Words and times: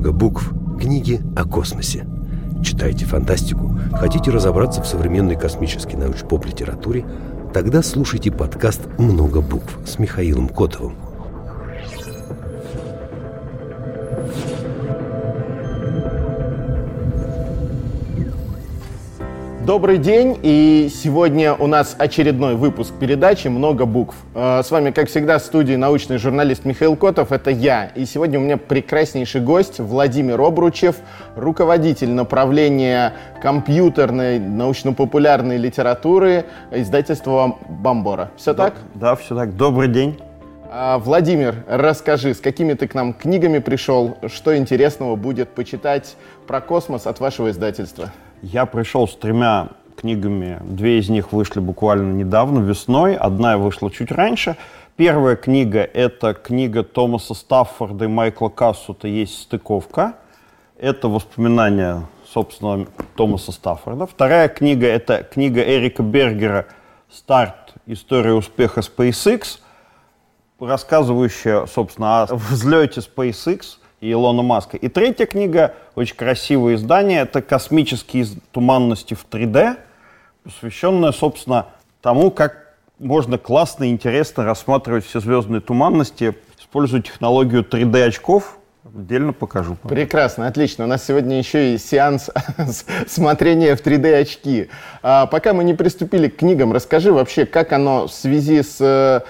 много 0.00 0.12
букв. 0.12 0.54
Книги 0.80 1.20
о 1.36 1.44
космосе. 1.44 2.06
Читайте 2.64 3.04
фантастику? 3.04 3.78
Хотите 3.92 4.30
разобраться 4.30 4.82
в 4.82 4.86
современной 4.86 5.36
космической 5.36 5.96
научно-поп-литературе? 5.96 7.04
Тогда 7.52 7.82
слушайте 7.82 8.32
подкаст 8.32 8.80
«Много 8.98 9.42
букв» 9.42 9.78
с 9.86 9.98
Михаилом 9.98 10.48
Котовым. 10.48 10.94
Добрый 19.70 19.98
день, 19.98 20.36
и 20.42 20.90
сегодня 20.92 21.54
у 21.54 21.68
нас 21.68 21.94
очередной 21.96 22.56
выпуск 22.56 22.92
передачи 22.98 23.46
«Много 23.46 23.86
букв». 23.86 24.16
Э, 24.34 24.62
с 24.64 24.70
вами, 24.72 24.90
как 24.90 25.08
всегда, 25.08 25.38
в 25.38 25.42
студии 25.42 25.76
научный 25.76 26.18
журналист 26.18 26.64
Михаил 26.64 26.96
Котов, 26.96 27.30
это 27.30 27.52
я. 27.52 27.84
И 27.94 28.04
сегодня 28.04 28.40
у 28.40 28.42
меня 28.42 28.56
прекраснейший 28.56 29.40
гость 29.40 29.78
Владимир 29.78 30.40
Обручев, 30.40 30.96
руководитель 31.36 32.10
направления 32.10 33.12
компьютерной 33.40 34.40
научно-популярной 34.40 35.56
литературы 35.56 36.46
издательства 36.72 37.56
«Бомбора». 37.68 38.32
Все 38.36 38.54
да, 38.54 38.70
так? 38.70 38.74
Да, 38.96 39.14
все 39.14 39.36
так. 39.36 39.56
Добрый 39.56 39.86
день. 39.86 40.18
А, 40.68 40.98
Владимир, 40.98 41.54
расскажи, 41.68 42.34
с 42.34 42.40
какими 42.40 42.72
ты 42.72 42.88
к 42.88 42.94
нам 42.94 43.14
книгами 43.14 43.60
пришел, 43.60 44.16
что 44.26 44.56
интересного 44.56 45.14
будет 45.14 45.50
почитать 45.50 46.16
про 46.48 46.60
космос 46.60 47.06
от 47.06 47.20
вашего 47.20 47.50
издательства? 47.50 48.10
Я 48.42 48.64
пришел 48.64 49.06
с 49.06 49.14
тремя 49.14 49.68
книгами. 49.96 50.58
Две 50.62 50.98
из 50.98 51.10
них 51.10 51.32
вышли 51.32 51.60
буквально 51.60 52.12
недавно, 52.12 52.60
весной. 52.60 53.14
Одна 53.14 53.58
вышла 53.58 53.90
чуть 53.90 54.10
раньше. 54.10 54.56
Первая 54.96 55.36
книга— 55.36 55.80
это 55.94 56.32
книга 56.32 56.82
Томаса 56.82 57.34
Стаффорда 57.34 58.06
и 58.06 58.08
Майкла 58.08 58.48
Кассута 58.48 59.08
«Есть 59.08 59.42
стыковка». 59.42 60.14
Это 60.78 61.08
воспоминания, 61.08 62.06
собственно, 62.26 62.86
Томаса 63.14 63.52
Стаффорда. 63.52 64.06
Вторая 64.06 64.48
книга— 64.48 64.86
это 64.88 65.22
книга 65.22 65.60
Эрика 65.60 66.02
Бергера 66.02 66.66
«Старт. 67.10 67.74
История 67.84 68.32
успеха 68.32 68.80
SpaceX», 68.80 69.58
рассказывающая, 70.58 71.66
собственно, 71.66 72.22
о 72.22 72.34
взлете 72.34 73.00
SpaceX— 73.00 73.76
и 74.00 74.10
Илона 74.12 74.42
Маска. 74.42 74.76
И 74.76 74.88
третья 74.88 75.26
книга, 75.26 75.74
очень 75.94 76.16
красивое 76.16 76.74
издание, 76.74 77.20
это 77.20 77.42
«Космические 77.42 78.26
туманности 78.52 79.14
в 79.14 79.26
3D», 79.30 79.76
посвященная, 80.44 81.12
собственно, 81.12 81.66
тому, 82.00 82.30
как 82.30 82.74
можно 82.98 83.38
классно 83.38 83.84
и 83.84 83.90
интересно 83.90 84.44
рассматривать 84.44 85.04
все 85.04 85.20
звездные 85.20 85.60
туманности, 85.60 86.34
используя 86.58 87.02
технологию 87.02 87.62
3D-очков, 87.62 88.56
Отдельно 88.82 89.32
покажу. 89.32 89.76
Прекрасно, 89.88 90.46
отлично. 90.46 90.84
У 90.84 90.86
нас 90.88 91.04
сегодня 91.04 91.38
еще 91.38 91.74
и 91.74 91.78
сеанс 91.78 92.30
смотрения 93.06 93.76
в 93.76 93.84
3D-очки. 93.84 94.68
А, 95.02 95.26
пока 95.26 95.52
мы 95.52 95.64
не 95.64 95.74
приступили 95.74 96.28
к 96.28 96.36
книгам, 96.36 96.72
расскажи 96.72 97.12
вообще, 97.12 97.44
как 97.44 97.72
оно 97.72 98.08
в 98.08 98.12
связи 98.12 98.62
с 98.62 98.78
э, 98.80 99.20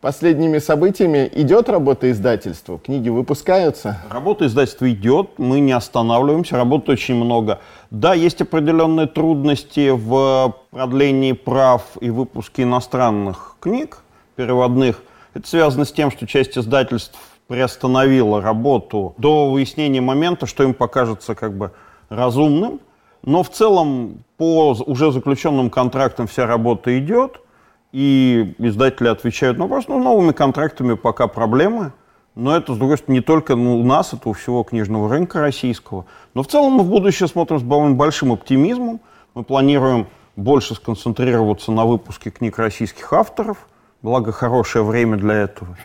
последними 0.00 0.58
событиями 0.58 1.30
идет 1.34 1.68
работа 1.68 2.10
издательства? 2.10 2.78
Книги 2.78 3.08
выпускаются? 3.08 3.98
Работа 4.10 4.46
издательства 4.46 4.90
идет, 4.90 5.38
мы 5.38 5.60
не 5.60 5.72
останавливаемся, 5.72 6.56
работы 6.56 6.92
очень 6.92 7.14
много. 7.14 7.60
Да, 7.90 8.14
есть 8.14 8.40
определенные 8.40 9.06
трудности 9.06 9.90
в 9.90 10.54
продлении 10.70 11.32
прав 11.32 11.82
и 12.00 12.10
выпуске 12.10 12.62
иностранных 12.62 13.56
книг, 13.60 13.98
переводных. 14.36 15.02
Это 15.34 15.46
связано 15.46 15.84
с 15.84 15.92
тем, 15.92 16.10
что 16.10 16.26
часть 16.26 16.56
издательств 16.56 17.18
приостановила 17.46 18.40
работу 18.40 19.14
до 19.18 19.50
выяснения 19.50 20.00
момента, 20.00 20.46
что 20.46 20.62
им 20.62 20.72
покажется 20.72 21.34
как 21.34 21.56
бы 21.56 21.72
разумным. 22.08 22.80
Но 23.22 23.42
в 23.42 23.50
целом 23.50 24.24
по 24.38 24.70
уже 24.86 25.12
заключенным 25.12 25.68
контрактам 25.68 26.26
вся 26.26 26.46
работа 26.46 26.98
идет– 26.98 27.40
и 27.92 28.54
издатели 28.58 29.08
отвечают 29.08 29.58
на 29.58 29.64
вопрос, 29.64 29.88
ну, 29.88 30.02
новыми 30.02 30.32
контрактами 30.32 30.94
пока 30.94 31.26
проблемы. 31.26 31.92
Но 32.36 32.56
это, 32.56 32.74
с 32.74 32.78
другой 32.78 32.96
стороны, 32.96 33.18
не 33.18 33.20
только 33.22 33.56
ну, 33.56 33.80
у 33.80 33.84
нас, 33.84 34.12
это 34.12 34.28
у 34.28 34.32
всего 34.32 34.62
книжного 34.62 35.08
рынка 35.08 35.40
российского. 35.40 36.06
Но 36.34 36.42
в 36.42 36.46
целом 36.46 36.74
мы 36.74 36.84
в 36.84 36.88
будущее 36.88 37.28
смотрим 37.28 37.58
с 37.58 37.62
большим 37.62 38.32
оптимизмом. 38.32 39.00
Мы 39.34 39.42
планируем 39.42 40.06
больше 40.36 40.74
сконцентрироваться 40.74 41.72
на 41.72 41.84
выпуске 41.84 42.30
книг 42.30 42.58
российских 42.58 43.12
авторов. 43.12 43.68
Благо, 44.02 44.32
хорошее 44.32 44.84
время 44.84 45.16
для 45.16 45.34
этого. 45.34 45.76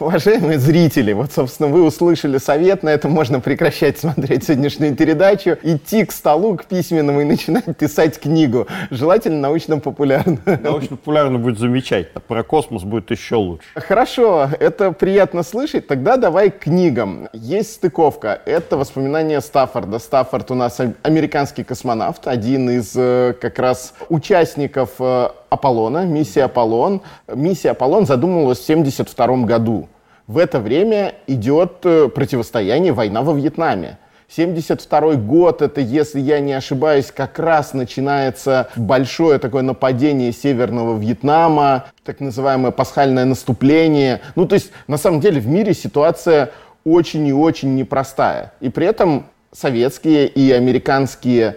Уважаемые 0.00 0.60
зрители, 0.60 1.12
вот, 1.12 1.32
собственно, 1.32 1.68
вы 1.68 1.82
услышали 1.82 2.38
совет, 2.38 2.84
на 2.84 2.90
этом 2.90 3.10
можно 3.10 3.40
прекращать 3.40 3.98
смотреть 3.98 4.44
сегодняшнюю 4.44 4.94
передачу, 4.94 5.56
идти 5.64 6.04
к 6.04 6.12
столу, 6.12 6.56
к 6.56 6.66
письменному 6.66 7.22
и 7.22 7.24
начинать 7.24 7.76
писать 7.76 8.20
книгу. 8.20 8.68
Желательно 8.90 9.40
научно-популярно. 9.40 10.38
Научно-популярно 10.62 11.40
будет 11.40 11.58
замечательно, 11.58 12.20
про 12.20 12.44
космос 12.44 12.84
будет 12.84 13.10
еще 13.10 13.34
лучше. 13.34 13.66
Хорошо, 13.74 14.48
это 14.60 14.92
приятно 14.92 15.42
слышать. 15.42 15.88
Тогда 15.88 16.16
давай 16.16 16.52
к 16.52 16.60
книгам. 16.60 17.28
Есть 17.32 17.74
стыковка, 17.74 18.40
это 18.46 18.76
воспоминания 18.76 19.40
Стаффорда. 19.40 19.98
Стаффорд 19.98 20.52
у 20.52 20.54
нас 20.54 20.80
американский 21.02 21.64
космонавт, 21.64 22.28
один 22.28 22.70
из 22.70 22.92
э, 22.94 23.34
как 23.40 23.58
раз 23.58 23.94
участников 24.08 24.90
э, 25.00 25.30
Аполлона, 25.50 26.04
миссия 26.04 26.44
Аполлон. 26.44 27.02
Миссия 27.26 27.70
Аполлон 27.70 28.06
задумывалась 28.06 28.58
в 28.58 28.70
1972 28.70 29.46
году. 29.46 29.87
В 30.28 30.36
это 30.36 30.60
время 30.60 31.14
идет 31.26 31.78
э, 31.84 32.10
противостояние, 32.10 32.92
война 32.92 33.22
во 33.22 33.32
Вьетнаме. 33.32 33.96
72 34.28 35.14
год, 35.14 35.62
это, 35.62 35.80
если 35.80 36.20
я 36.20 36.38
не 36.40 36.52
ошибаюсь, 36.52 37.06
как 37.06 37.38
раз 37.38 37.72
начинается 37.72 38.68
большое 38.76 39.38
такое 39.38 39.62
нападение 39.62 40.32
Северного 40.32 40.98
Вьетнама, 40.98 41.86
так 42.04 42.20
называемое 42.20 42.72
пасхальное 42.72 43.24
наступление. 43.24 44.20
Ну, 44.36 44.46
то 44.46 44.54
есть, 44.54 44.70
на 44.86 44.98
самом 44.98 45.20
деле, 45.20 45.40
в 45.40 45.46
мире 45.46 45.72
ситуация 45.72 46.50
очень 46.84 47.26
и 47.26 47.32
очень 47.32 47.74
непростая. 47.74 48.52
И 48.60 48.68
при 48.68 48.86
этом 48.86 49.28
советские 49.52 50.28
и 50.28 50.52
американские 50.52 51.56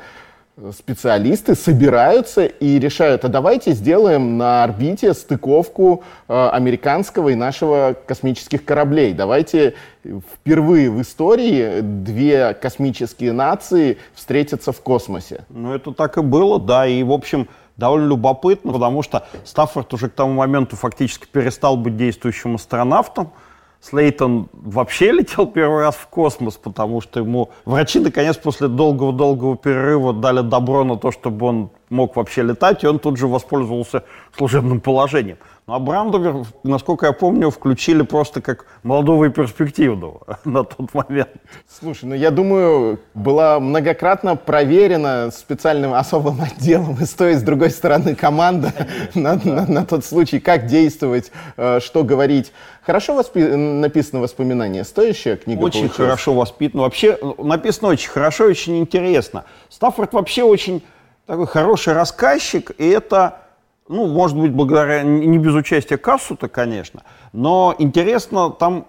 специалисты 0.71 1.55
собираются 1.55 2.45
и 2.45 2.77
решают, 2.77 3.25
а 3.25 3.29
давайте 3.29 3.71
сделаем 3.71 4.37
на 4.37 4.63
орбите 4.63 5.13
стыковку 5.13 6.03
э, 6.27 6.49
американского 6.51 7.29
и 7.29 7.35
нашего 7.35 7.95
космических 8.05 8.63
кораблей. 8.63 9.13
Давайте 9.13 9.75
впервые 10.03 10.91
в 10.91 11.01
истории 11.01 11.81
две 11.81 12.53
космические 12.53 13.31
нации 13.31 13.97
встретятся 14.13 14.71
в 14.71 14.81
космосе. 14.81 15.45
Ну, 15.49 15.73
это 15.73 15.91
так 15.93 16.17
и 16.17 16.21
было, 16.21 16.59
да, 16.59 16.85
и, 16.85 17.01
в 17.03 17.11
общем, 17.11 17.47
довольно 17.77 18.07
любопытно, 18.07 18.71
потому 18.71 19.01
что 19.01 19.25
Стаффорд 19.43 19.93
уже 19.93 20.09
к 20.09 20.13
тому 20.13 20.33
моменту 20.33 20.75
фактически 20.75 21.25
перестал 21.31 21.77
быть 21.77 21.97
действующим 21.97 22.55
астронавтом, 22.55 23.31
Слейтон 23.81 24.47
вообще 24.53 25.11
летел 25.11 25.47
первый 25.47 25.81
раз 25.81 25.95
в 25.95 26.07
космос, 26.07 26.55
потому 26.55 27.01
что 27.01 27.19
ему 27.19 27.49
врачи 27.65 27.99
наконец 27.99 28.37
после 28.37 28.67
долгого-долгого 28.67 29.57
перерыва 29.57 30.13
дали 30.13 30.41
добро 30.41 30.83
на 30.83 30.97
то, 30.97 31.11
чтобы 31.11 31.47
он 31.47 31.71
мог 31.89 32.15
вообще 32.15 32.43
летать, 32.43 32.83
и 32.83 32.87
он 32.87 32.99
тут 32.99 33.17
же 33.17 33.25
воспользовался 33.25 34.03
служебным 34.37 34.81
положением. 34.81 35.37
Ну, 35.67 35.75
а 35.75 35.79
Брандовер, 35.79 36.43
насколько 36.63 37.05
я 37.05 37.11
помню, 37.13 37.51
включили 37.51 38.01
просто 38.01 38.41
как 38.41 38.65
молодого 38.81 39.25
и 39.25 39.29
перспективного 39.29 40.39
на 40.45 40.63
тот 40.63 40.91
момент. 40.93 41.29
Слушай, 41.69 42.05
ну 42.05 42.15
я 42.15 42.31
думаю, 42.31 42.99
была 43.13 43.59
многократно 43.59 44.35
проверена 44.35 45.29
специальным 45.31 45.93
особым 45.93 46.41
отделом 46.41 46.97
и 46.99 47.05
с 47.05 47.13
той, 47.13 47.33
и 47.33 47.35
с 47.35 47.43
другой 47.43 47.69
стороны 47.69 48.15
команда 48.15 48.73
на, 49.13 49.35
на, 49.35 49.67
на 49.67 49.85
тот 49.85 50.03
случай, 50.03 50.39
как 50.39 50.65
действовать, 50.65 51.31
э, 51.57 51.79
что 51.79 52.03
говорить. 52.03 52.51
Хорошо 52.83 53.13
воспи- 53.13 53.55
написано 53.55 54.19
воспоминание, 54.19 54.83
стоящая 54.83 55.37
книга 55.37 55.59
Очень 55.59 55.81
получилась? 55.81 56.09
хорошо 56.09 56.33
воспитано. 56.33 56.83
Вообще 56.83 57.19
написано 57.37 57.89
очень 57.89 58.09
хорошо, 58.09 58.45
очень 58.45 58.79
интересно. 58.79 59.45
Стаффорд 59.69 60.13
вообще 60.13 60.41
очень 60.41 60.83
такой 61.27 61.45
хороший 61.45 61.93
рассказчик, 61.93 62.71
и 62.79 62.89
это 62.89 63.40
ну, 63.91 64.07
может 64.07 64.37
быть, 64.37 64.53
благодаря, 64.53 65.03
не 65.03 65.37
без 65.37 65.53
участия 65.53 65.97
Кассута, 65.97 66.47
конечно, 66.47 67.03
но 67.33 67.75
интересно 67.77 68.49
там 68.49 68.87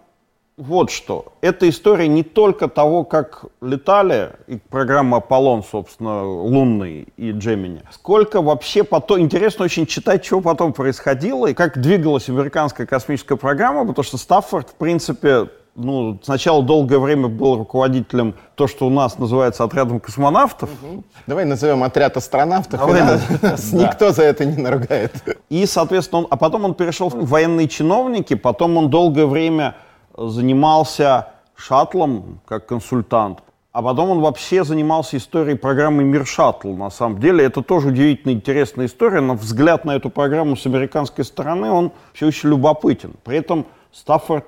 вот 0.56 0.90
что. 0.90 1.32
Это 1.40 1.68
история 1.68 2.06
не 2.08 2.22
только 2.22 2.68
того, 2.68 3.04
как 3.04 3.46
летали, 3.60 4.30
и 4.46 4.56
программа 4.56 5.16
«Аполлон», 5.16 5.64
собственно, 5.64 6.24
лунный 6.24 7.08
и 7.16 7.32
Джемини, 7.32 7.82
сколько 7.90 8.40
вообще 8.40 8.84
потом... 8.84 9.20
Интересно 9.20 9.64
очень 9.64 9.86
читать, 9.86 10.24
что 10.24 10.40
потом 10.40 10.72
происходило, 10.72 11.48
и 11.48 11.54
как 11.54 11.80
двигалась 11.80 12.28
американская 12.28 12.86
космическая 12.86 13.36
программа, 13.36 13.86
потому 13.86 14.04
что 14.04 14.18
Стаффорд, 14.18 14.70
в 14.70 14.74
принципе, 14.74 15.48
ну, 15.74 16.18
сначала 16.22 16.62
долгое 16.62 16.98
время 16.98 17.28
был 17.28 17.56
руководителем 17.56 18.34
то, 18.54 18.66
что 18.66 18.86
у 18.86 18.90
нас 18.90 19.18
называется 19.18 19.64
отрядом 19.64 20.00
космонавтов. 20.00 20.70
Угу. 20.82 21.04
Давай 21.26 21.44
назовем 21.44 21.82
отряд 21.82 22.16
астронавтов, 22.16 22.80
Давай, 22.80 23.02
нас 23.02 23.22
да. 23.40 23.56
никто 23.72 24.12
за 24.12 24.24
это 24.24 24.44
не 24.44 24.60
наругает. 24.60 25.12
И, 25.48 25.64
соответственно, 25.66 26.22
он, 26.22 26.26
а 26.30 26.36
потом 26.36 26.64
он 26.64 26.74
перешел 26.74 27.08
в 27.08 27.26
военные 27.26 27.68
чиновники, 27.68 28.34
потом 28.34 28.76
он 28.76 28.90
долгое 28.90 29.26
время 29.26 29.76
занимался 30.16 31.28
шаттлом 31.56 32.40
как 32.46 32.66
консультант. 32.66 33.40
А 33.72 33.80
потом 33.80 34.10
он 34.10 34.20
вообще 34.20 34.64
занимался 34.64 35.16
историей 35.16 35.56
программы 35.56 36.04
«Мир 36.04 36.26
Шаттл». 36.26 36.74
На 36.74 36.90
самом 36.90 37.20
деле 37.20 37.42
это 37.42 37.62
тоже 37.62 37.88
удивительно 37.88 38.32
интересная 38.32 38.84
история, 38.84 39.22
но 39.22 39.32
взгляд 39.32 39.86
на 39.86 39.96
эту 39.96 40.10
программу 40.10 40.56
с 40.56 40.66
американской 40.66 41.24
стороны, 41.24 41.70
он 41.70 41.92
все 42.12 42.26
еще 42.26 42.48
любопытен. 42.48 43.14
При 43.24 43.38
этом 43.38 43.64
Стаффорд, 43.90 44.44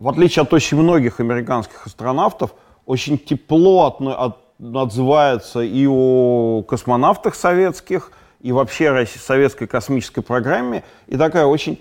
в 0.00 0.08
отличие 0.08 0.42
от 0.42 0.52
очень 0.52 0.78
многих 0.78 1.20
американских 1.20 1.86
астронавтов, 1.86 2.54
очень 2.86 3.18
тепло 3.18 3.86
от, 3.86 4.00
от, 4.00 4.38
отзывается 4.74 5.60
и 5.60 5.86
о 5.86 6.62
космонавтах 6.62 7.34
советских, 7.34 8.10
и 8.40 8.50
вообще 8.50 8.90
о 8.90 9.06
советской 9.06 9.66
космической 9.66 10.22
программе, 10.22 10.82
и 11.06 11.16
такая 11.16 11.44
очень 11.44 11.80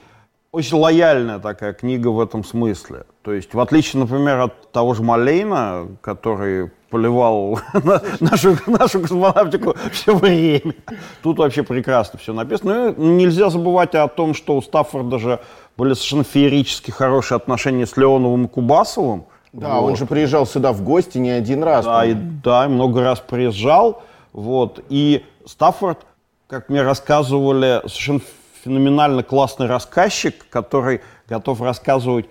очень 0.52 0.78
лояльная 0.78 1.40
такая 1.40 1.74
книга 1.74 2.08
в 2.08 2.20
этом 2.20 2.44
смысле. 2.44 3.06
То 3.22 3.34
есть, 3.34 3.54
в 3.54 3.60
отличие, 3.60 4.00
например, 4.00 4.40
от 4.40 4.72
того 4.72 4.96
же 4.96 5.04
Малейна, 5.04 5.88
который 6.02 6.72
поливал 6.90 7.60
нашу, 8.20 8.58
нашу 8.66 9.02
космонавтику 9.02 9.76
все 9.92 10.16
время. 10.16 10.74
Тут 11.22 11.38
вообще 11.38 11.62
прекрасно 11.62 12.18
все 12.18 12.34
написано. 12.34 12.96
Ну, 12.98 13.16
нельзя 13.16 13.52
забывать 13.52 13.94
о 13.94 14.08
том, 14.08 14.34
что 14.34 14.58
у 14.58 14.62
Стаффорда 14.62 15.20
же 15.20 15.40
были 15.80 15.94
совершенно 15.94 16.26
феерически 16.26 16.92
хорошие 16.92 17.38
отношения 17.38 17.88
с 17.88 17.96
Леоновым 17.96 18.46
и 18.46 18.48
Кубасовым. 18.50 19.28
Да, 19.54 19.80
вот. 19.80 19.92
он 19.92 19.96
же 19.96 20.06
приезжал 20.06 20.46
сюда 20.46 20.74
в 20.74 20.84
гости 20.84 21.18
не 21.18 21.30
один 21.30 21.64
раз. 21.64 21.86
Да, 21.86 22.06
и, 22.06 22.14
да, 22.14 22.68
много 22.68 23.02
раз 23.02 23.22
приезжал. 23.22 24.04
Вот. 24.34 24.84
И 24.90 25.24
Стаффорд, 25.46 26.00
как 26.48 26.68
мне 26.68 26.82
рассказывали, 26.82 27.80
совершенно 27.88 28.20
феноменально 28.62 29.24
классный 29.24 29.68
рассказчик, 29.68 30.46
который 30.50 31.00
готов 31.30 31.62
рассказывать 31.62 32.26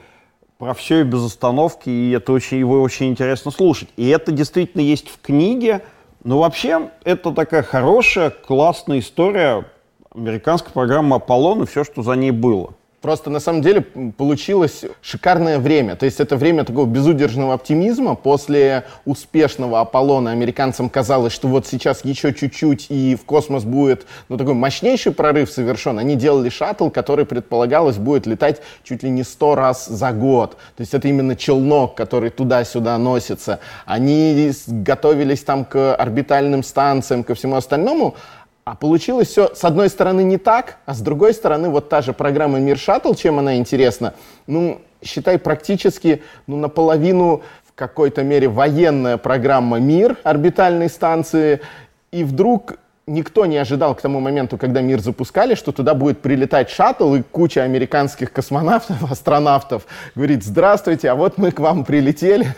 про 0.59 0.75
все 0.75 1.01
и 1.01 1.05
без 1.05 1.25
остановки, 1.25 1.89
и 1.89 2.11
это 2.11 2.33
очень, 2.33 2.59
его 2.59 2.83
очень 2.83 3.07
интересно 3.07 3.51
слушать. 3.51 3.89
И 3.97 4.09
это 4.09 4.31
действительно 4.31 4.83
есть 4.83 5.09
в 5.09 5.23
книге. 5.23 5.81
Но 6.23 6.39
вообще 6.39 6.91
это 7.03 7.33
такая 7.33 7.63
хорошая, 7.63 8.29
классная 8.29 8.99
история 8.99 9.65
американской 10.15 10.71
программы 10.71 11.17
«Аполлон» 11.17 11.63
и 11.63 11.67
все, 11.67 11.83
что 11.83 12.03
за 12.03 12.13
ней 12.13 12.31
было. 12.31 12.75
Просто 13.01 13.31
на 13.31 13.39
самом 13.39 13.63
деле 13.63 13.83
получилось 14.17 14.85
шикарное 15.03 15.61
время. 15.61 15.95
То 15.95 16.05
есть 16.05 16.19
это 16.19 16.37
время 16.37 16.65
такого 16.65 16.85
безудержного 16.85 17.55
оптимизма. 17.55 18.17
После 18.17 18.85
успешного 19.05 19.81
Аполлона 19.81 20.33
американцам 20.33 20.89
казалось, 20.91 21.33
что 21.33 21.47
вот 21.47 21.65
сейчас 21.65 22.05
еще 22.05 22.35
чуть-чуть 22.35 22.87
и 22.89 23.15
в 23.15 23.25
космос 23.25 23.63
будет 23.63 24.05
ну, 24.29 24.37
такой 24.37 24.55
мощнейший 24.55 25.13
прорыв 25.13 25.49
совершен. 25.49 26.01
Они 26.01 26.17
делали 26.17 26.49
шаттл, 26.49 26.89
который 26.89 27.25
предполагалось 27.25 27.99
будет 27.99 28.27
летать 28.27 28.63
чуть 28.83 29.05
ли 29.05 29.11
не 29.11 29.23
сто 29.23 29.55
раз 29.55 29.87
за 29.87 30.11
год. 30.11 30.57
То 30.77 30.81
есть 30.81 30.93
это 30.93 31.07
именно 31.07 31.37
челнок, 31.37 31.95
который 31.95 32.31
туда-сюда 32.31 32.99
носится. 32.99 33.61
Они 33.87 34.51
готовились 34.67 35.45
там 35.45 35.65
к 35.65 35.95
орбитальным 35.95 36.65
станциям, 36.65 37.23
ко 37.23 37.37
всему 37.37 37.55
остальному. 37.55 38.17
А 38.71 38.75
получилось 38.75 39.29
все, 39.29 39.55
с 39.55 39.65
одной 39.65 39.89
стороны, 39.89 40.23
не 40.23 40.37
так, 40.37 40.77
а 40.85 40.93
с 40.93 41.01
другой 41.01 41.33
стороны, 41.33 41.71
вот 41.71 41.89
та 41.89 42.03
же 42.03 42.13
программа 42.13 42.59
«Мир 42.59 42.77
Шаттл», 42.77 43.15
чем 43.15 43.39
она 43.39 43.57
интересна, 43.57 44.13
ну, 44.47 44.83
считай, 45.03 45.39
практически 45.39 46.23
ну, 46.47 46.59
наполовину 46.59 47.41
в 47.65 47.73
какой-то 47.75 48.23
мере 48.25 48.47
военная 48.47 49.17
программа 49.17 49.79
«Мир» 49.79 50.19
орбитальной 50.23 50.91
станции, 50.91 51.63
и 52.13 52.25
вдруг 52.25 52.75
никто 53.07 53.47
не 53.47 53.57
ожидал 53.57 53.95
к 53.95 54.03
тому 54.03 54.21
моменту, 54.21 54.59
когда 54.59 54.83
мир 54.83 55.01
запускали, 55.01 55.55
что 55.55 55.73
туда 55.73 55.95
будет 55.95 56.21
прилетать 56.21 56.69
шаттл 56.69 57.15
и 57.15 57.23
куча 57.23 57.63
американских 57.63 58.35
космонавтов, 58.35 59.03
астронавтов. 59.11 59.87
Говорит, 60.15 60.45
здравствуйте, 60.45 61.11
а 61.11 61.15
вот 61.15 61.39
мы 61.39 61.53
к 61.53 61.61
вам 61.61 61.87
прилетели, 61.87 62.55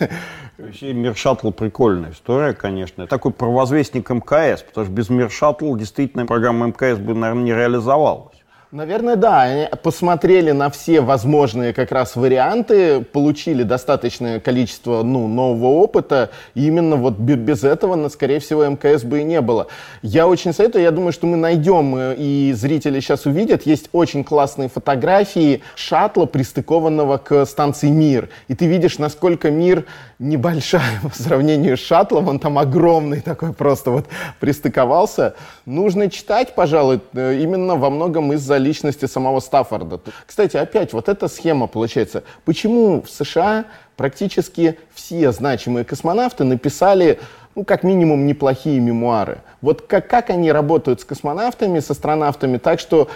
Вообще 0.61 0.93
Мир 0.93 1.17
Шаттл 1.17 1.51
прикольная 1.51 2.12
история, 2.12 2.53
конечно. 2.53 3.07
Такой 3.07 3.33
провозвестник 3.33 4.11
МКС, 4.11 4.62
потому 4.62 4.87
что 4.87 4.95
без 4.95 5.09
Мир 5.09 5.31
Шаттл 5.31 5.75
действительно 5.75 6.27
программа 6.27 6.67
МКС 6.67 6.99
бы, 6.99 7.15
наверное, 7.15 7.45
не 7.45 7.53
реализовалась. 7.53 8.40
Наверное, 8.72 9.17
да. 9.17 9.43
Они 9.43 9.67
посмотрели 9.82 10.52
на 10.52 10.70
все 10.70 11.00
возможные 11.00 11.72
как 11.72 11.90
раз 11.90 12.14
варианты, 12.14 13.00
получили 13.00 13.64
достаточное 13.64 14.38
количество 14.38 15.02
ну, 15.02 15.26
нового 15.26 15.70
опыта. 15.70 16.31
И 16.55 16.69
именно 16.69 16.94
вот 16.94 17.14
без 17.19 17.64
этого, 17.64 18.08
скорее 18.08 18.38
всего, 18.38 18.64
МКС 18.64 19.02
бы 19.02 19.22
и 19.22 19.25
не 19.25 19.40
было. 19.40 19.67
Я 20.02 20.28
очень 20.28 20.52
советую, 20.52 20.84
я 20.84 20.93
думаю, 20.93 21.11
что 21.11 21.26
мы 21.26 21.37
найдем, 21.37 21.96
э, 21.96 22.14
и 22.17 22.52
зрители 22.55 23.00
сейчас 23.00 23.26
увидят, 23.26 23.67
есть 23.67 23.88
очень 23.90 24.22
классные 24.22 24.69
фотографии 24.69 25.62
шаттла, 25.75 26.26
пристыкованного 26.26 27.19
к 27.19 27.46
станции 27.46 27.88
«Мир». 27.88 28.28
И 28.46 28.55
ты 28.55 28.67
видишь, 28.67 28.99
насколько 28.99 29.50
«Мир» 29.50 29.84
небольшая 30.20 31.00
по 31.02 31.11
сравнению 31.20 31.76
с 31.76 31.81
шаттлом, 31.81 32.28
он 32.28 32.38
там 32.38 32.56
огромный 32.56 33.20
такой 33.20 33.52
просто 33.52 33.90
вот 33.90 34.06
пристыковался. 34.38 35.34
Нужно 35.67 36.08
читать, 36.08 36.55
пожалуй, 36.55 37.00
э, 37.14 37.40
именно 37.40 37.75
во 37.75 37.90
многом 37.90 38.32
из-за 38.34 38.60
личности 38.61 39.07
самого 39.07 39.41
Стаффорда. 39.41 40.01
Кстати, 40.27 40.57
опять 40.57 40.93
вот 40.93 41.09
эта 41.09 41.29
схема 41.29 41.67
получается. 41.67 42.23
Почему 42.45 43.03
в 43.03 43.11
США 43.11 43.65
практически 43.97 44.79
все 44.95 45.33
значимые 45.33 45.85
космонавты 45.85 46.45
написали 46.45 47.19
ну, 47.57 47.65
как 47.65 47.83
минимум, 47.83 48.27
неплохие 48.27 48.79
мемуары. 48.81 49.39
Вот 49.61 49.83
как, 49.83 50.09
как 50.09 50.31
они 50.31 50.53
работают 50.53 51.01
с 51.01 51.05
космонавтами, 51.05 51.81
с 51.81 51.91
астронавтами, 51.91 52.59
так 52.59 52.79
что 52.79 53.09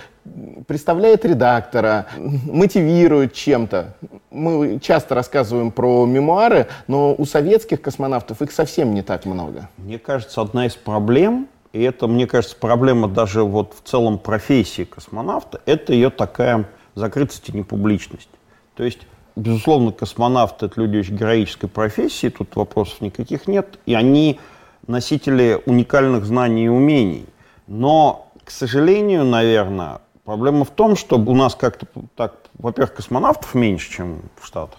представляет 0.66 1.24
редактора, 1.24 2.06
мотивирует 2.18 3.32
чем-то. 3.32 3.94
Мы 4.30 4.80
часто 4.80 5.14
рассказываем 5.14 5.70
про 5.70 6.04
мемуары, 6.04 6.66
но 6.88 7.14
у 7.16 7.24
советских 7.24 7.80
космонавтов 7.80 8.42
их 8.42 8.50
совсем 8.50 8.92
не 8.92 9.02
так 9.02 9.24
много. 9.24 9.68
Мне 9.76 9.98
кажется, 9.98 10.40
одна 10.40 10.66
из 10.66 10.74
проблем 10.74 11.48
и 11.74 11.82
это, 11.82 12.06
мне 12.06 12.28
кажется, 12.28 12.56
проблема 12.56 13.08
даже 13.08 13.42
вот 13.42 13.74
в 13.74 13.86
целом 13.86 14.18
профессии 14.18 14.84
космонавта, 14.84 15.60
это 15.66 15.92
ее 15.92 16.08
такая 16.08 16.68
закрытость 16.94 17.48
и 17.48 17.56
непубличность. 17.56 18.28
То 18.76 18.84
есть, 18.84 19.00
безусловно, 19.34 19.90
космонавты— 19.90 20.66
это 20.66 20.80
люди 20.80 20.98
очень 20.98 21.16
героической 21.16 21.68
профессии, 21.68 22.28
тут 22.28 22.54
вопросов 22.54 23.00
никаких 23.00 23.48
нет, 23.48 23.80
и 23.86 23.94
они 23.94 24.38
носители 24.86 25.60
уникальных 25.66 26.24
знаний 26.26 26.66
и 26.66 26.68
умений. 26.68 27.26
Но, 27.66 28.30
к 28.44 28.52
сожалению, 28.52 29.24
наверное, 29.24 30.00
проблема 30.24 30.64
в 30.64 30.70
том, 30.70 30.94
что 30.94 31.18
у 31.18 31.34
нас 31.34 31.56
как-то 31.56 31.88
так, 32.14 32.36
во-первых, 32.54 32.94
космонавтов 32.94 33.52
меньше, 33.54 33.90
чем 33.90 34.22
в 34.40 34.46
Штатах, 34.46 34.78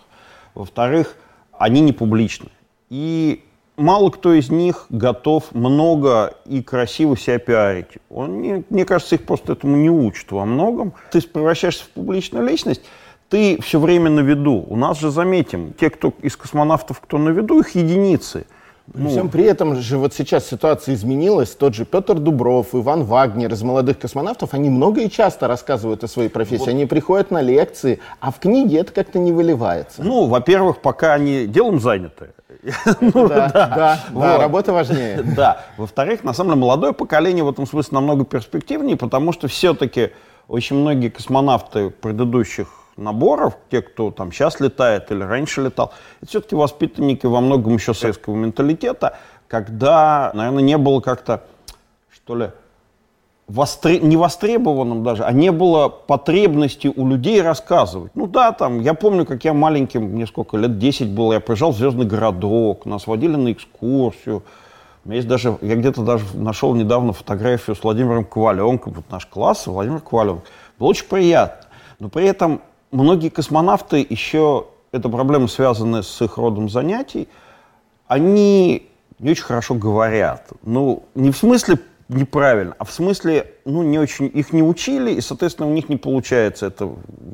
во-вторых, 0.54 1.18
они 1.52 1.82
не 1.82 1.92
публичны. 1.92 2.52
И 2.90 3.44
мало 3.78 4.10
кто 4.10 4.34
из 4.34 4.50
них 4.50 4.86
готов 4.90 5.54
много 5.54 6.36
и 6.46 6.62
красиво 6.62 7.18
себя 7.18 7.40
пиарить. 7.40 7.98
Он, 8.10 8.42
не, 8.42 8.64
мне 8.70 8.86
кажется, 8.86 9.16
их 9.16 9.26
просто 9.26 9.54
этому 9.54 9.78
не 9.78 9.90
учат 9.90 10.32
во 10.32 10.46
многом. 10.46 10.94
Ты 11.12 11.22
превращаешься 11.22 11.86
в 11.86 11.90
публичную 11.90 12.48
личность, 12.48 12.82
ты 13.30 13.62
все 13.62 13.80
время 13.80 14.10
на 14.10 14.22
виду. 14.22 14.66
У 14.68 14.76
нас 14.76 15.00
же, 15.00 15.12
заметим, 15.12 15.74
те, 15.74 15.90
кто 15.90 16.14
из 16.22 16.38
космонавтов, 16.38 17.00
кто 17.00 17.18
на 17.18 17.30
виду, 17.30 17.60
их 17.60 17.76
единицы. 17.76 18.46
Ну, 18.94 19.10
Всем 19.10 19.30
при 19.30 19.46
этом 19.46 19.76
же 19.78 19.98
вот 19.98 20.14
сейчас 20.14 20.48
ситуация 20.48 20.94
изменилась. 20.94 21.50
Тот 21.52 21.74
же 21.74 21.86
Петр 21.86 22.16
Дубров, 22.16 22.68
Иван 22.74 23.04
Вагнер 23.04 23.52
из 23.52 23.64
молодых 23.64 23.98
космонавтов, 23.98 24.54
они 24.54 24.70
много 24.70 25.02
и 25.02 25.10
часто 25.10 25.48
рассказывают 25.48 26.04
о 26.04 26.08
своей 26.08 26.30
профессии. 26.30 26.60
Вот. 26.60 26.70
Они 26.70 26.86
приходят 26.86 27.32
на 27.32 27.42
лекции, 27.42 28.00
а 28.20 28.32
в 28.32 28.40
книге 28.40 28.78
это 28.80 28.92
как-то 28.92 29.18
не 29.18 29.32
выливается. 29.32 30.04
Ну, 30.04 30.28
во-первых, 30.28 30.82
пока 30.82 31.14
они 31.14 31.48
делом 31.48 31.80
заняты. 31.80 32.30
Ну, 33.02 33.28
да, 33.28 33.50
да, 33.54 34.00
да, 34.12 34.38
работа 34.38 34.72
важнее. 34.72 35.22
Да. 35.36 35.62
Во-вторых, 35.78 36.24
на 36.24 36.34
самом 36.34 36.52
деле, 36.52 36.62
молодое 36.62 36.94
поколение 36.94 37.44
в 37.44 37.50
этом 37.50 37.66
смысле 37.66 37.96
намного 37.96 38.24
перспективнее, 38.24 38.98
потому 38.98 39.34
что 39.34 39.48
все-таки 39.48 40.12
очень 40.48 40.76
многие 40.76 41.10
космонавты 41.10 41.90
предыдущих 41.90 42.68
наборов, 42.98 43.58
те, 43.70 43.82
кто 43.82 44.12
там 44.12 44.32
сейчас 44.32 44.60
летает 44.60 45.12
или 45.12 45.24
раньше 45.24 45.62
летал, 45.62 45.94
это 46.22 46.30
все-таки 46.30 46.56
воспитанники 46.56 47.26
во 47.26 47.42
многом 47.42 47.74
еще 47.74 47.94
советского 47.94 48.36
менталитета, 48.36 49.18
когда, 49.48 50.32
наверное, 50.34 50.64
не 50.64 50.78
было 50.78 51.02
как-то, 51.02 51.44
что 52.10 52.36
ли, 52.36 52.52
востре... 53.48 54.00
не 54.00 54.18
востребованным 54.18 55.04
даже, 55.04 55.24
а 55.24 55.32
не 55.32 55.52
было 55.52 55.90
потребности 55.90 56.92
у 56.94 57.08
людей 57.08 57.42
рассказывать. 57.42 58.12
Ну 58.16 58.28
да, 58.28 58.52
там, 58.52 58.80
я 58.82 58.94
помню, 58.94 59.26
как 59.26 59.44
я 59.44 59.54
маленьким, 59.54 60.04
мне 60.04 60.26
сколько, 60.26 60.58
лет 60.58 60.80
10 60.80 61.10
было, 61.10 61.34
я 61.34 61.40
приезжал 61.40 61.72
в 61.72 61.78
Звездный 61.78 62.06
городок, 62.06 62.86
нас 62.86 63.08
водили 63.08 63.36
на 63.36 63.52
экскурсию. 63.52 64.44
У 65.04 65.10
меня 65.10 65.18
есть 65.18 65.28
даже, 65.28 65.58
я 65.62 65.76
где-то 65.76 66.02
даже 66.02 66.26
нашел 66.36 66.74
недавно 66.74 67.14
фотографию 67.14 67.76
с 67.76 67.84
Владимиром 67.84 68.26
Коваленко, 68.26 68.90
вот 68.90 69.06
наш 69.12 69.28
класс, 69.28 69.68
Владимир 69.68 70.00
Коваленко. 70.00 70.44
Было 70.80 70.88
очень 70.88 71.06
приятно. 71.06 71.68
Но 72.00 72.10
при 72.10 72.26
этом 72.26 72.62
многие 72.96 73.30
космонавты 73.30 74.06
еще, 74.10 74.68
эта 74.92 75.10
проблема 75.10 75.48
связана 75.48 76.02
с 76.02 76.22
их 76.22 76.38
родом 76.38 76.70
занятий, 76.70 77.28
они 78.08 78.90
не 79.20 79.32
очень 79.32 79.44
хорошо 79.44 79.76
говорят. 79.76 80.50
Ну, 80.64 81.04
не 81.16 81.32
в 81.32 81.38
смысле 81.38 81.80
неправильно, 82.08 82.76
а 82.78 82.86
в 82.86 82.92
смысле 82.92 83.55
ну, 83.68 83.82
не 83.82 83.98
очень, 83.98 84.30
их 84.32 84.54
не 84.54 84.62
учили, 84.62 85.12
и, 85.14 85.22
соответственно, 85.22 85.68
у 85.68 85.72
них 85.72 85.90
не 85.90 85.98
получается 85.98 86.68
это 86.68 86.88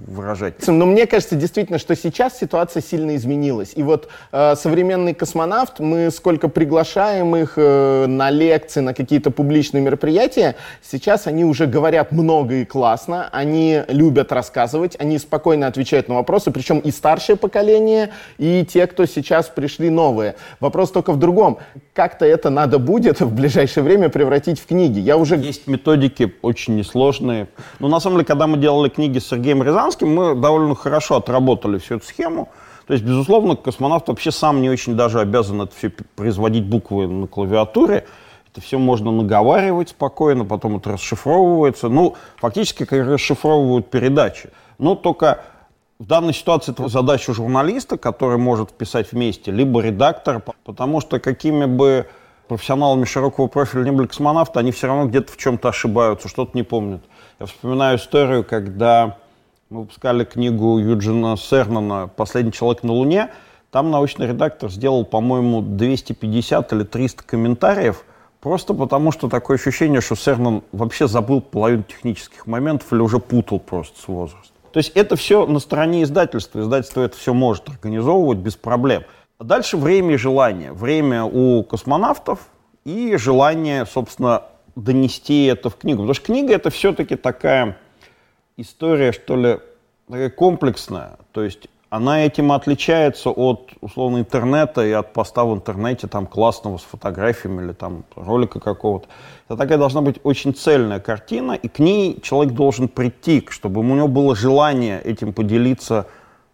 выражать. 0.08 0.66
Но 0.66 0.86
мне 0.86 1.06
кажется 1.06 1.36
действительно, 1.36 1.78
что 1.78 1.94
сейчас 1.94 2.40
ситуация 2.40 2.82
сильно 2.82 3.18
изменилась. 3.18 3.74
И 3.76 3.84
вот 3.84 4.08
э, 4.32 4.56
современный 4.56 5.14
космонавт, 5.14 5.82
мы 5.82 6.10
сколько 6.10 6.48
приглашаем 6.48 7.36
их 7.36 7.54
э, 7.58 8.06
на 8.08 8.30
лекции, 8.30 8.80
на 8.80 8.94
какие-то 8.94 9.30
публичные 9.30 9.82
мероприятия, 9.82 10.56
сейчас 10.82 11.28
они 11.28 11.44
уже 11.44 11.66
говорят 11.66 12.14
много 12.14 12.56
и 12.56 12.66
классно, 12.66 13.28
они 13.34 13.82
любят 13.90 14.32
рассказывать, 14.32 14.96
они 15.00 15.20
спокойно 15.20 15.68
отвечают 15.68 16.08
на 16.08 16.16
вопросы, 16.16 16.52
причем 16.52 16.80
и 16.80 16.92
старшее 16.92 17.36
поколение, 17.36 18.12
и 18.38 18.66
те, 18.66 18.88
кто 18.88 19.06
сейчас 19.06 19.50
пришли 19.50 19.90
новые. 19.90 20.36
Вопрос 20.62 20.92
только 20.92 21.12
в 21.12 21.20
другом. 21.20 21.60
Как-то 21.94 22.26
это 22.26 22.50
надо 22.50 22.80
будет 22.80 23.20
в 23.20 23.36
ближайшее 23.36 23.84
время 23.84 24.08
превратить 24.08 24.62
в 24.62 24.66
книги. 24.66 25.00
Я 25.00 25.18
уже... 25.18 25.36
Есть 25.36 25.68
методики 25.68 26.21
очень 26.42 26.76
несложные. 26.76 27.48
Но 27.80 27.88
на 27.88 28.00
самом 28.00 28.18
деле, 28.18 28.26
когда 28.26 28.48
мы 28.48 28.58
делали 28.58 28.90
книги 28.90 29.20
с 29.20 29.28
Сергеем 29.28 29.64
Рязанским, 29.64 30.14
мы 30.14 30.36
довольно 30.36 30.76
хорошо 30.76 31.18
отработали 31.18 31.78
всю 31.78 31.96
эту 31.96 32.06
схему. 32.06 32.50
То 32.88 32.94
есть, 32.94 33.06
безусловно, 33.06 33.56
космонавт 33.56 34.08
вообще 34.08 34.32
сам 34.32 34.62
не 34.62 34.70
очень 34.70 34.96
даже 34.96 35.20
обязан 35.20 35.62
это 35.62 35.74
все 35.76 35.90
производить 35.90 36.66
буквы 36.66 37.08
на 37.08 37.28
клавиатуре. 37.28 38.06
Это 38.52 38.60
все 38.60 38.78
можно 38.78 39.12
наговаривать 39.12 39.90
спокойно, 39.90 40.44
потом 40.44 40.78
это 40.78 40.92
расшифровывается. 40.92 41.88
Ну, 41.88 42.16
фактически, 42.38 42.86
как 42.86 43.08
расшифровывают 43.08 43.90
передачи. 43.90 44.50
Но 44.78 44.96
только 44.96 45.42
в 46.00 46.06
данной 46.06 46.34
ситуации 46.34 46.72
это 46.72 46.88
задача 46.88 47.32
журналиста, 47.32 47.98
который 47.98 48.38
может 48.38 48.72
писать 48.72 49.12
вместе, 49.12 49.52
либо 49.52 49.82
редактор, 49.82 50.44
потому 50.66 51.00
что 51.00 51.20
какими 51.20 51.66
бы 51.66 52.08
профессионалами 52.52 53.06
широкого 53.06 53.48
профиля 53.48 53.84
не 53.84 53.92
были 53.92 54.08
космонавты, 54.08 54.60
они 54.60 54.74
все 54.74 54.88
равно 54.88 55.06
где-то 55.06 55.32
в 55.32 55.38
чем-то 55.38 55.70
ошибаются, 55.70 56.28
что-то 56.28 56.52
не 56.54 56.64
помнят. 56.64 57.02
Я 57.40 57.46
вспоминаю 57.46 57.98
историю, 57.98 58.44
когда 58.44 59.16
мы 59.70 59.82
выпускали 59.84 60.26
книгу 60.26 60.78
Юджина 60.78 61.38
Сернана 61.38 62.10
«Последний 62.14 62.52
человек 62.52 62.84
на 62.84 62.92
Луне», 62.92 63.30
там 63.72 63.90
научный 63.90 64.28
редактор 64.28 64.70
сделал, 64.70 65.06
по-моему, 65.06 65.62
250 65.62 66.74
или 66.74 66.84
300 66.84 67.24
комментариев, 67.24 68.04
просто 68.42 68.74
потому 68.74 69.14
что 69.14 69.30
такое 69.30 69.56
ощущение, 69.56 70.02
что 70.02 70.16
Сернан 70.16 70.62
вообще 70.74 71.08
забыл 71.08 71.40
половину 71.40 71.84
технических 71.84 72.48
моментов 72.48 72.92
или 72.92 73.00
уже 73.00 73.20
путал 73.20 73.62
просто 73.62 73.98
с 73.98 74.10
возрастом. 74.10 74.52
То 74.74 74.80
есть 74.80 74.92
это 74.96 75.16
все 75.16 75.46
на 75.46 75.60
стороне 75.60 76.04
издательства. 76.04 76.60
Издательство 76.60 77.02
это 77.02 77.18
все 77.18 77.34
может 77.34 77.70
организовывать 77.70 78.40
без 78.40 78.56
проблем. 78.56 79.04
А 79.42 79.44
дальше 79.44 79.76
время 79.76 80.14
и 80.14 80.18
желание. 80.18 80.72
Время 80.72 81.24
у 81.24 81.64
космонавтов 81.64 82.48
и 82.86 83.16
желание, 83.18 83.88
собственно, 83.88 84.44
донести 84.76 85.46
это 85.46 85.72
в 85.72 85.78
книгу. 85.78 86.04
Потому 86.04 86.14
что 86.14 86.26
книга 86.28 86.54
это 86.54 86.70
все-таки 86.70 87.16
такая 87.16 87.76
история, 88.58 89.12
что 89.12 89.36
ли, 89.36 89.58
такая 90.08 90.30
комплексная. 90.30 91.18
То 91.32 91.42
есть 91.42 91.70
она 91.90 92.24
этим 92.24 92.52
отличается 92.52 93.32
от, 93.32 93.72
условно, 93.82 94.20
интернета 94.20 94.86
и 94.86 94.92
от 94.92 95.12
поста 95.12 95.44
в 95.44 95.56
интернете, 95.56 96.06
там, 96.06 96.28
классного 96.28 96.78
с 96.78 96.84
фотографиями 96.84 97.64
или 97.64 97.72
там 97.74 98.04
ролика 98.16 98.60
какого-то. 98.60 99.08
Это 99.48 99.58
такая 99.58 99.80
должна 99.80 100.02
быть 100.02 100.18
очень 100.22 100.54
цельная 100.54 101.00
картина, 101.00 101.54
и 101.54 101.68
к 101.68 101.80
ней 101.80 102.22
человек 102.22 102.54
должен 102.54 102.88
прийти, 102.88 103.44
чтобы 103.50 103.82
у 103.82 103.84
него 103.84 104.08
было 104.08 104.36
желание 104.36 105.02
этим 105.02 105.34
поделиться 105.34 106.06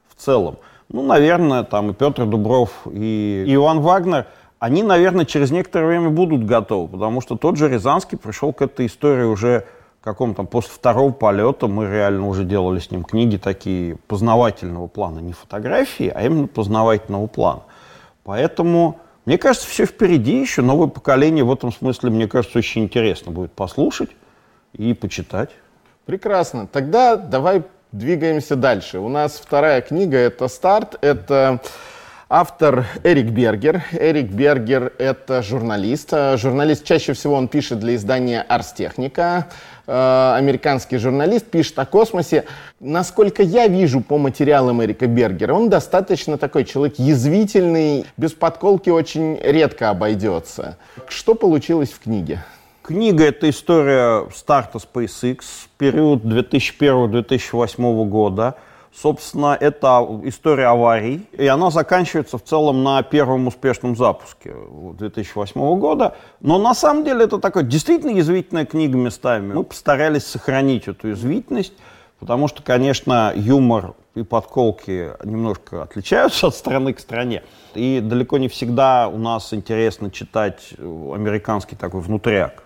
в 0.07 0.15
целом. 0.15 0.55
Ну, 0.89 1.03
наверное, 1.03 1.63
там 1.63 1.91
и 1.91 1.93
Петр 1.93 2.25
Дубров, 2.25 2.71
и 2.91 3.43
Иван 3.47 3.81
Вагнер, 3.81 4.27
они, 4.59 4.83
наверное, 4.83 5.25
через 5.25 5.51
некоторое 5.51 5.87
время 5.87 6.09
будут 6.09 6.45
готовы, 6.45 6.87
потому 6.87 7.21
что 7.21 7.35
тот 7.35 7.57
же 7.57 7.69
Рязанский 7.69 8.17
пришел 8.17 8.53
к 8.53 8.61
этой 8.61 8.87
истории 8.87 9.23
уже 9.23 9.65
каком 10.07 10.35
там 10.35 10.47
после 10.47 10.71
второго 10.71 11.11
полета 11.11 11.67
мы 11.67 11.85
реально 11.85 12.29
уже 12.29 12.45
делали 12.45 12.79
с 12.79 12.91
ним 12.91 13.03
книги 13.03 13.35
такие 13.35 13.97
познавательного 14.07 14.87
плана, 14.87 15.19
не 15.19 15.33
фотографии, 15.33 16.09
а 16.15 16.23
именно 16.23 16.47
познавательного 16.47 17.27
плана. 17.27 17.63
Поэтому, 18.23 19.01
мне 19.25 19.37
кажется, 19.37 19.67
все 19.67 19.85
впереди 19.85 20.39
еще, 20.39 20.61
новое 20.61 20.87
поколение 20.87 21.43
в 21.43 21.51
этом 21.51 21.73
смысле, 21.73 22.09
мне 22.11 22.29
кажется, 22.29 22.57
очень 22.57 22.85
интересно 22.85 23.33
будет 23.33 23.51
послушать 23.51 24.11
и 24.71 24.93
почитать. 24.93 25.49
Прекрасно. 26.05 26.67
Тогда 26.67 27.17
давай 27.17 27.63
двигаемся 27.97 28.55
дальше. 28.55 28.99
У 28.99 29.09
нас 29.09 29.41
вторая 29.43 29.81
книга— 29.81 30.17
это 30.19 30.47
«Старт». 30.47 30.97
Это 31.01 31.59
Автор 32.29 32.85
Эрик 33.05 33.27
Бергер. 33.27 33.85
Эрик 33.93 34.29
Бергер— 34.31 34.91
это 34.97 35.41
журналист. 35.41 36.11
Журналист 36.35 36.83
чаще 36.83 37.13
всего 37.13 37.35
он 37.35 37.47
пишет 37.47 37.79
для 37.79 37.95
издания 37.95 38.41
«Арстехника». 38.41 39.47
Э, 39.87 40.33
американский 40.35 40.97
журналист 40.97 41.45
пишет 41.45 41.79
о 41.79 41.85
космосе. 41.85 42.43
Насколько 42.81 43.43
я 43.43 43.67
вижу 43.67 44.01
по 44.01 44.17
материалам 44.17 44.83
Эрика 44.83 45.07
Бергера, 45.07 45.53
он 45.53 45.69
достаточно 45.69 46.37
такой 46.37 46.65
человек 46.65 46.95
язвительный, 46.97 48.05
без 48.17 48.33
подколки 48.33 48.89
очень 48.89 49.39
редко 49.41 49.89
обойдется. 49.89 50.77
Что 51.07 51.33
получилось 51.33 51.91
в 51.91 51.99
книге? 52.01 52.43
Книга— 52.87 53.25
это 53.25 53.49
история 53.49 54.29
старта 54.33 54.77
SpaceX, 54.77 55.41
период 55.77 56.23
2001-2008 56.23 58.05
года— 58.05 58.55
Собственно, 58.95 59.55
это 59.59 60.07
история 60.23 60.67
аварий, 60.67 61.27
и 61.33 61.45
она 61.45 61.69
заканчивается 61.69 62.39
в 62.39 62.43
целом 62.43 62.83
на 62.83 63.03
первом 63.03 63.45
успешном 63.45 63.95
запуске 63.95 64.55
2008 64.97 65.77
года. 65.77 66.15
Но 66.39 66.57
на 66.57 66.73
самом 66.73 67.03
деле 67.03 67.25
это 67.25 67.37
такая 67.37 67.63
действительно 67.63 68.09
язвительная 68.11 68.65
книга 68.65 68.97
местами. 68.97 69.53
Мы 69.53 69.63
постарались 69.63 70.25
сохранить 70.25 70.87
эту 70.87 71.09
язвительность, 71.09 71.73
потому 72.19 72.47
что, 72.47 72.63
конечно, 72.63 73.33
юмор 73.35 73.93
и 74.15 74.23
подколки 74.23 75.11
немножко 75.23 75.83
отличаются 75.83 76.47
от 76.47 76.55
страны 76.55 76.93
к 76.93 76.99
стране. 76.99 77.43
И 77.75 77.99
далеко 77.99 78.39
не 78.39 78.47
всегда 78.47 79.09
у 79.09 79.19
нас 79.19 79.53
интересно 79.53 80.09
читать 80.09 80.73
американский 80.79 81.75
такой 81.75 82.01
внутряк. 82.01 82.63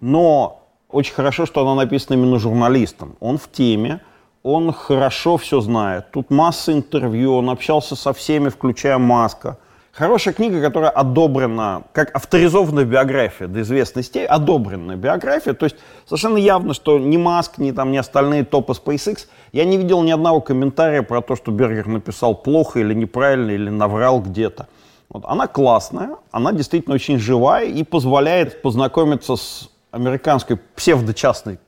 Но 0.00 0.62
очень 0.90 1.14
хорошо, 1.14 1.46
что 1.46 1.62
она 1.62 1.74
написана 1.74 2.16
именно 2.16 2.38
журналистом. 2.38 3.16
Он 3.20 3.38
в 3.38 3.50
теме, 3.50 4.00
он 4.42 4.72
хорошо 4.72 5.36
все 5.36 5.60
знает. 5.60 6.10
Тут 6.12 6.30
масса 6.30 6.72
интервью, 6.72 7.34
он 7.34 7.50
общался 7.50 7.96
со 7.96 8.12
всеми, 8.12 8.48
включая 8.48 8.98
Маска. 8.98 9.58
Хорошая 9.92 10.32
книга, 10.32 10.60
которая 10.62 10.90
одобрена, 10.90 11.82
как 11.92 12.14
авторизованная 12.14 12.84
биография 12.84 13.48
до 13.48 13.62
известной 13.62 14.04
степени, 14.04 14.28
одобренная 14.28 14.94
биография. 14.94 15.54
То 15.54 15.64
есть 15.64 15.76
совершенно 16.04 16.36
явно, 16.36 16.72
что 16.72 17.00
ни 17.00 17.16
Маск, 17.16 17.58
ни, 17.58 17.72
там, 17.72 17.90
ни 17.90 17.96
остальные 17.96 18.44
топы 18.44 18.74
SpaceX, 18.74 19.26
я 19.52 19.64
не 19.64 19.76
видел 19.76 20.02
ни 20.04 20.12
одного 20.12 20.40
комментария 20.40 21.02
про 21.02 21.20
то, 21.20 21.34
что 21.34 21.50
Бергер 21.50 21.88
написал 21.88 22.36
плохо 22.36 22.78
или 22.78 22.94
неправильно, 22.94 23.50
или 23.50 23.70
наврал 23.70 24.20
где-то. 24.20 24.68
Вот. 25.08 25.24
Она 25.26 25.48
классная, 25.48 26.16
она 26.30 26.52
действительно 26.52 26.94
очень 26.94 27.18
живая 27.18 27.64
и 27.64 27.82
позволяет 27.82 28.62
познакомиться 28.62 29.34
с 29.34 29.68
американской 29.90 30.56
псевдочастной 30.76 31.58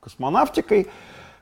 космонавтикой, 0.00 0.88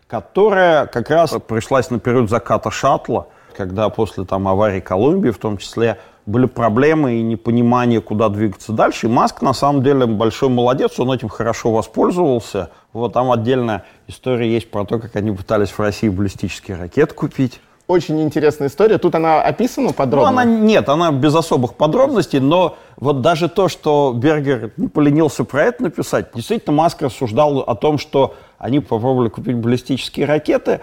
которая 0.07 0.87
как 0.87 1.11
раз 1.11 1.35
пришлась 1.47 1.91
на 1.91 2.01
период 2.01 2.31
заката 2.31 2.71
шаттла, 2.71 3.29
когда 3.57 3.89
после 3.89 4.25
там, 4.25 4.49
аварии 4.49 4.81
Колумбии 4.81 5.31
в 5.31 5.39
том 5.39 5.59
числе 5.59 5.99
были 6.27 6.47
проблемы 6.47 7.15
и 7.15 7.23
непонимание, 7.23 8.01
куда 8.01 8.29
двигаться 8.29 8.73
дальше. 8.73 9.07
И 9.07 9.11
Маск, 9.11 9.41
на 9.41 9.55
самом 9.55 9.83
деле, 9.83 10.07
большой 10.07 10.51
молодец, 10.51 10.99
он 11.01 11.11
этим 11.11 11.29
хорошо 11.29 11.73
воспользовался. 11.73 12.71
Вот 12.93 13.15
там 13.15 13.33
отдельная 13.33 13.85
история 14.07 14.53
есть 14.53 14.71
про 14.71 14.85
то, 14.85 14.99
как 14.99 15.17
они 15.17 15.33
пытались 15.33 15.71
в 15.71 15.79
России 15.81 16.09
баллистические 16.09 16.77
ракеты 16.77 17.15
купить. 17.15 17.61
Очень 17.89 18.21
интересная 18.21 18.69
история. 18.69 18.99
Тут 18.99 19.15
она 19.15 19.41
описана 19.41 19.95
подробно? 19.95 20.31
Ну, 20.31 20.39
она, 20.39 20.45
нет, 20.45 20.91
она 20.91 21.11
без 21.11 21.35
особых 21.35 21.73
подробностей, 21.73 22.39
но 22.39 22.77
вот 22.99 23.23
даже 23.23 23.49
то, 23.49 23.69
что 23.69 24.13
Бергер 24.15 24.73
не 24.77 24.89
поленился 24.89 25.43
про 25.45 25.65
это 25.65 25.85
написать, 25.85 26.27
действительно 26.35 26.77
Маск 26.77 27.01
рассуждал 27.01 27.61
о 27.61 27.75
том, 27.75 27.97
что 27.97 28.35
они 28.59 28.81
попробовали 28.81 29.31
купить 29.31 29.57
баллистические 29.57 30.27
ракеты, 30.27 30.81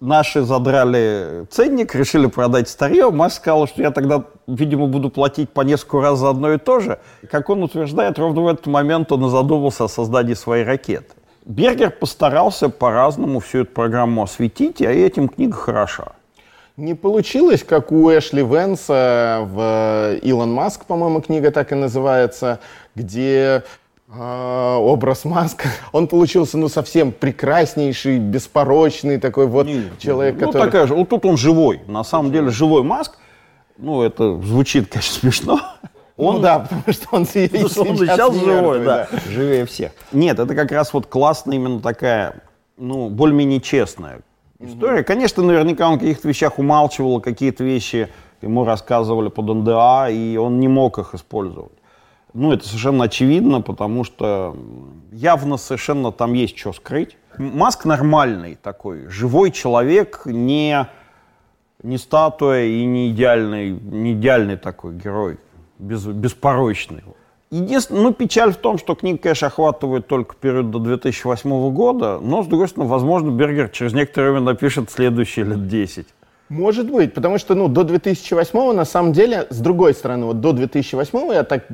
наши 0.00 0.42
задрали 0.42 1.46
ценник, 1.48 1.94
решили 1.94 2.26
продать 2.26 2.68
старье. 2.68 3.12
Маск 3.12 3.36
сказал, 3.36 3.68
что 3.68 3.80
я 3.80 3.92
тогда, 3.92 4.24
видимо, 4.48 4.88
буду 4.88 5.10
платить 5.10 5.48
по 5.48 5.60
несколько 5.60 6.00
раз 6.00 6.18
за 6.18 6.30
одно 6.30 6.52
и 6.54 6.58
то 6.58 6.80
же. 6.80 6.98
Как 7.30 7.50
он 7.50 7.62
утверждает, 7.62 8.18
ровно 8.18 8.40
в 8.40 8.48
этот 8.48 8.66
момент 8.66 9.12
он 9.12 9.26
и 9.26 9.30
задумался 9.30 9.84
о 9.84 9.88
создании 9.88 10.34
своей 10.34 10.64
ракеты. 10.64 11.14
Бергер 11.44 11.92
постарался 11.92 12.68
по-разному 12.68 13.38
всю 13.38 13.58
эту 13.58 13.70
программу 13.70 14.24
осветить, 14.24 14.80
и 14.80 14.86
этим 14.86 15.28
книга 15.28 15.54
хороша. 15.54 16.14
Не 16.78 16.94
получилось, 16.94 17.62
как 17.62 17.92
у 17.92 18.10
Эшли 18.10 18.42
Венса 18.42 19.40
в 19.42 20.16
Илон 20.22 20.54
Маск, 20.54 20.86
по-моему, 20.86 21.20
книга 21.20 21.50
так 21.50 21.70
и 21.72 21.74
называется, 21.74 22.60
где 22.94 23.62
а, 24.08 24.78
образ 24.78 25.26
Маска, 25.26 25.68
он 25.92 26.06
получился, 26.06 26.56
ну, 26.56 26.68
совсем 26.68 27.12
прекраснейший, 27.12 28.18
беспорочный 28.18 29.18
такой 29.18 29.46
вот 29.46 29.66
не, 29.66 29.84
человек, 29.98 30.36
ну, 30.40 30.46
который... 30.46 30.64
такая 30.64 30.86
же, 30.86 30.94
вот 30.94 31.10
тут 31.10 31.26
он 31.26 31.36
живой, 31.36 31.82
на 31.86 32.04
самом 32.04 32.32
деле 32.32 32.50
живой 32.50 32.82
Маск, 32.82 33.18
ну, 33.76 34.02
это 34.02 34.40
звучит, 34.40 34.88
конечно, 34.90 35.20
смешно. 35.20 35.60
Он, 36.16 36.36
ну 36.36 36.40
да, 36.40 36.58
потому 36.60 36.82
что 36.88 37.08
он, 37.12 37.26
потому 37.50 37.68
что 37.68 37.82
он 37.82 37.98
сейчас 37.98 38.34
живой, 38.34 38.84
да, 38.84 39.08
да, 39.10 39.18
живее 39.30 39.66
всех. 39.66 39.92
Нет, 40.12 40.38
это 40.38 40.54
как 40.54 40.72
раз 40.72 40.94
вот 40.94 41.06
классно 41.06 41.52
именно 41.52 41.80
такая, 41.80 42.36
ну, 42.78 43.10
более-менее 43.10 43.60
честная 43.60 44.20
история. 44.62 45.02
Конечно, 45.02 45.42
наверняка 45.42 45.88
он 45.88 45.96
в 45.96 46.00
каких-то 46.00 46.28
вещах 46.28 46.58
умалчивал, 46.58 47.20
какие-то 47.20 47.64
вещи 47.64 48.08
ему 48.40 48.64
рассказывали 48.64 49.28
под 49.28 49.46
НДА, 49.46 50.08
и 50.10 50.36
он 50.36 50.60
не 50.60 50.68
мог 50.68 50.98
их 50.98 51.14
использовать. 51.14 51.72
Ну, 52.34 52.52
это 52.52 52.66
совершенно 52.66 53.04
очевидно, 53.04 53.60
потому 53.60 54.04
что 54.04 54.56
явно 55.12 55.58
совершенно 55.58 56.12
там 56.12 56.32
есть 56.32 56.58
что 56.58 56.72
скрыть. 56.72 57.16
Маск 57.36 57.84
нормальный 57.84 58.56
такой, 58.56 59.06
живой 59.08 59.50
человек, 59.50 60.22
не, 60.24 60.86
не 61.82 61.98
статуя 61.98 62.64
и 62.64 62.84
не 62.84 63.10
идеальный, 63.10 63.70
не 63.70 64.12
идеальный 64.12 64.56
такой 64.56 64.94
герой, 64.94 65.38
без, 65.78 66.04
беспорочный. 66.06 67.02
Единственное, 67.52 68.00
ну, 68.00 68.12
печаль 68.14 68.50
в 68.54 68.56
том, 68.56 68.78
что 68.78 68.94
книга, 68.94 69.18
конечно, 69.18 69.48
охватывает 69.48 70.06
только 70.06 70.34
период 70.34 70.70
до 70.70 70.78
2008 70.78 71.70
года, 71.70 72.18
но, 72.18 72.42
с 72.42 72.46
другой 72.46 72.66
стороны, 72.66 72.90
возможно, 72.90 73.30
Бергер 73.30 73.68
через 73.68 73.92
некоторое 73.92 74.30
время 74.30 74.46
напишет 74.46 74.90
следующие 74.90 75.44
лет 75.44 75.68
10. 75.68 76.06
Может 76.48 76.90
быть, 76.90 77.12
потому 77.12 77.36
что, 77.36 77.54
ну, 77.54 77.68
до 77.68 77.84
2008 77.84 78.72
на 78.72 78.86
самом 78.86 79.12
деле, 79.12 79.46
с 79.50 79.58
другой 79.58 79.92
стороны, 79.92 80.24
вот 80.24 80.40
до 80.40 80.52
2008 80.52 81.34
я 81.34 81.44
так 81.44 81.66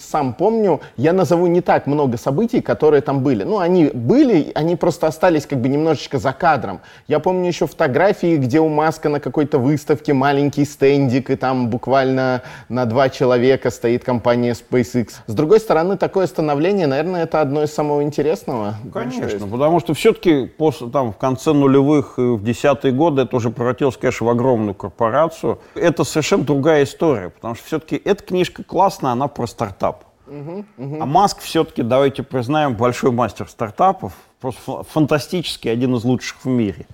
сам 0.00 0.34
помню, 0.34 0.80
я 0.96 1.12
назову 1.12 1.46
не 1.46 1.60
так 1.60 1.86
много 1.86 2.18
событий, 2.18 2.60
которые 2.60 3.00
там 3.00 3.22
были. 3.22 3.44
Ну, 3.44 3.58
они 3.58 3.86
были, 3.86 4.52
они 4.54 4.76
просто 4.76 5.06
остались 5.06 5.46
как 5.46 5.60
бы 5.60 5.68
немножечко 5.68 6.18
за 6.18 6.32
кадром. 6.32 6.80
Я 7.08 7.18
помню 7.18 7.48
еще 7.48 7.66
фотографии, 7.66 8.36
где 8.36 8.60
у 8.60 8.68
Маска 8.68 9.08
на 9.08 9.20
какой-то 9.20 9.58
выставке 9.58 10.12
маленький 10.12 10.64
стендик, 10.64 11.30
и 11.30 11.36
там 11.36 11.68
буквально 11.68 12.42
на 12.68 12.84
два 12.84 13.08
человека 13.08 13.70
стоит 13.70 14.04
компания 14.04 14.52
SpaceX. 14.52 15.08
С 15.26 15.34
другой 15.34 15.60
стороны, 15.60 15.96
такое 15.96 16.26
становление, 16.26 16.86
наверное, 16.86 17.24
это 17.24 17.40
одно 17.40 17.62
из 17.62 17.72
самого 17.72 18.02
интересного. 18.02 18.74
Конечно, 18.92 19.46
потому 19.46 19.80
что 19.80 19.94
все-таки 19.94 20.46
после, 20.46 20.88
там, 20.88 21.12
в 21.12 21.16
конце 21.16 21.52
нулевых 21.52 22.18
в 22.18 22.42
десятые 22.42 22.92
годы 22.92 23.22
это 23.22 23.36
уже 23.36 23.50
превратилось, 23.50 23.96
конечно, 23.96 24.26
в 24.26 24.30
огромную 24.30 24.74
корпорацию. 24.74 25.58
Это 25.74 26.04
совершенно 26.04 26.44
другая 26.44 26.84
история, 26.84 27.30
потому 27.30 27.54
что 27.54 27.64
все-таки 27.64 28.00
эта 28.04 28.22
книжка 28.22 28.62
классная, 28.62 29.12
она 29.12 29.21
про 29.28 29.46
стартап. 29.46 30.04
Угу, 30.26 30.64
угу. 30.78 30.96
А 31.00 31.06
Маск 31.06 31.40
все-таки, 31.40 31.82
давайте 31.82 32.22
признаем, 32.22 32.74
большой 32.74 33.10
мастер 33.10 33.48
стартапов, 33.48 34.12
просто 34.40 34.82
фантастический, 34.84 35.70
один 35.70 35.94
из 35.96 36.04
лучших 36.04 36.44
в 36.44 36.48
мире. 36.48 36.86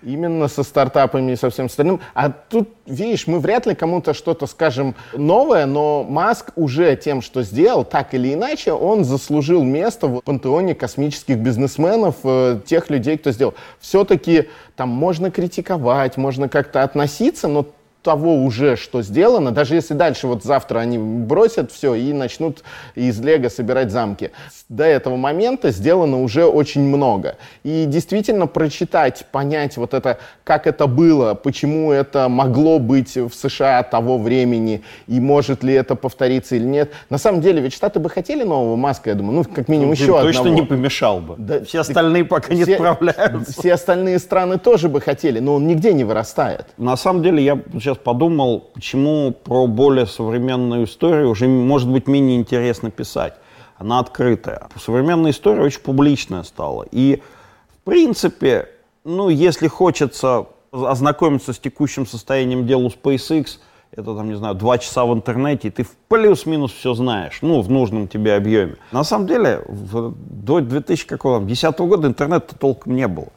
Именно 0.00 0.46
со 0.46 0.62
стартапами 0.62 1.32
и 1.32 1.36
со 1.36 1.50
всем 1.50 1.66
остальным. 1.66 2.00
А 2.14 2.30
тут, 2.30 2.68
видишь, 2.86 3.26
мы 3.26 3.40
вряд 3.40 3.66
ли 3.66 3.74
кому-то 3.74 4.14
что-то 4.14 4.46
скажем 4.46 4.94
новое, 5.12 5.66
но 5.66 6.04
Маск 6.04 6.52
уже 6.54 6.94
тем, 6.94 7.20
что 7.20 7.42
сделал, 7.42 7.84
так 7.84 8.14
или 8.14 8.32
иначе, 8.32 8.72
он 8.72 9.02
заслужил 9.02 9.64
место 9.64 10.06
в 10.06 10.20
пантеоне 10.20 10.76
космических 10.76 11.38
бизнесменов, 11.38 12.14
э, 12.22 12.60
тех 12.64 12.90
людей, 12.90 13.18
кто 13.18 13.32
сделал. 13.32 13.54
Все-таки 13.80 14.48
там 14.76 14.88
можно 14.88 15.32
критиковать, 15.32 16.16
можно 16.16 16.48
как-то 16.48 16.84
относиться, 16.84 17.48
но 17.48 17.66
того 18.08 18.36
уже, 18.36 18.76
что 18.76 19.02
сделано, 19.02 19.50
даже 19.50 19.74
если 19.74 19.92
дальше 19.92 20.28
вот 20.28 20.42
завтра 20.42 20.78
они 20.78 20.96
бросят 20.96 21.70
все 21.70 21.94
и 21.94 22.14
начнут 22.14 22.64
из 22.94 23.20
Лего 23.20 23.50
собирать 23.50 23.90
замки. 23.90 24.30
До 24.70 24.84
этого 24.84 25.16
момента 25.16 25.70
сделано 25.70 26.22
уже 26.22 26.46
очень 26.46 26.80
много. 26.80 27.36
И 27.64 27.84
действительно 27.86 28.46
прочитать, 28.46 29.26
понять 29.30 29.76
вот 29.76 29.92
это, 29.92 30.20
как 30.42 30.66
это 30.66 30.86
было, 30.86 31.34
почему 31.34 31.92
это 31.92 32.30
могло 32.30 32.78
быть 32.78 33.14
в 33.14 33.30
США 33.34 33.82
того 33.82 34.16
времени, 34.16 34.82
и 35.06 35.20
может 35.20 35.62
ли 35.62 35.74
это 35.74 35.94
повториться 35.94 36.56
или 36.56 36.64
нет. 36.64 36.92
На 37.10 37.18
самом 37.18 37.42
деле, 37.42 37.60
ведь 37.60 37.74
Штаты 37.74 37.98
бы 38.00 38.08
хотели 38.08 38.42
нового 38.42 38.76
Маска, 38.76 39.10
я 39.10 39.16
думаю, 39.16 39.34
ну, 39.34 39.44
как 39.44 39.68
минимум 39.68 39.88
ну, 39.88 39.92
еще 39.92 40.06
точно 40.06 40.20
одного. 40.20 40.44
Точно 40.44 40.48
не 40.48 40.62
помешал 40.62 41.20
бы. 41.20 41.34
Да, 41.36 41.62
все 41.64 41.80
остальные 41.80 42.24
пока 42.24 42.54
все, 42.54 42.64
не 42.64 42.74
справляются. 42.74 43.52
Все 43.52 43.74
остальные 43.74 44.18
страны 44.18 44.56
тоже 44.56 44.88
бы 44.88 45.02
хотели, 45.02 45.40
но 45.40 45.56
он 45.56 45.66
нигде 45.66 45.92
не 45.92 46.04
вырастает. 46.04 46.68
На 46.78 46.96
самом 46.96 47.22
деле, 47.22 47.44
я 47.44 47.58
сейчас 47.74 47.97
подумал, 48.02 48.70
почему 48.74 49.32
про 49.32 49.66
более 49.66 50.06
современную 50.06 50.84
историю 50.84 51.30
уже 51.30 51.48
может 51.48 51.88
быть 51.88 52.06
менее 52.06 52.36
интересно 52.36 52.90
писать. 52.90 53.34
Она 53.76 54.00
открытая. 54.00 54.68
Современная 54.80 55.30
история 55.30 55.62
очень 55.62 55.80
публичная 55.80 56.42
стала. 56.42 56.86
И, 56.90 57.22
в 57.70 57.84
принципе, 57.84 58.68
ну, 59.04 59.28
если 59.28 59.68
хочется 59.68 60.46
ознакомиться 60.72 61.52
с 61.52 61.58
текущим 61.58 62.06
состоянием 62.06 62.66
дел 62.66 62.84
у 62.84 62.88
SpaceX, 62.88 63.58
это, 63.92 64.14
там, 64.14 64.28
не 64.28 64.34
знаю, 64.34 64.54
два 64.54 64.78
часа 64.78 65.04
в 65.04 65.14
интернете, 65.14 65.68
и 65.68 65.70
ты 65.70 65.86
плюс-минус 66.08 66.72
все 66.72 66.94
знаешь, 66.94 67.38
ну, 67.40 67.62
в 67.62 67.70
нужном 67.70 68.06
тебе 68.06 68.34
объеме. 68.34 68.76
На 68.92 69.02
самом 69.02 69.26
деле, 69.26 69.62
в, 69.66 70.14
до 70.14 70.60
2010 70.60 71.78
года 71.80 72.08
интернета 72.08 72.54
толком 72.54 72.94
не 72.94 73.08
было. 73.08 73.28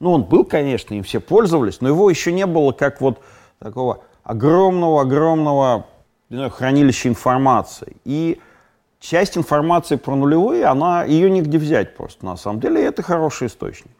Ну, 0.00 0.12
он 0.12 0.24
был, 0.24 0.44
конечно, 0.44 0.94
им 0.94 1.02
все 1.02 1.20
пользовались, 1.20 1.80
но 1.80 1.88
его 1.88 2.10
еще 2.10 2.32
не 2.32 2.46
было 2.46 2.72
как 2.72 3.00
вот 3.00 3.20
такого 3.58 4.02
огромного-огромного 4.22 5.86
хранилища 6.30 7.08
информации. 7.08 7.96
И 8.04 8.40
часть 9.00 9.36
информации 9.36 9.96
про 9.96 10.16
нулевые, 10.16 10.64
она, 10.64 11.04
ее 11.04 11.30
нигде 11.30 11.58
взять 11.58 11.96
просто, 11.96 12.24
на 12.24 12.36
самом 12.36 12.60
деле, 12.60 12.82
и 12.82 12.84
это 12.84 13.02
хороший 13.02 13.48
источник. 13.48 13.92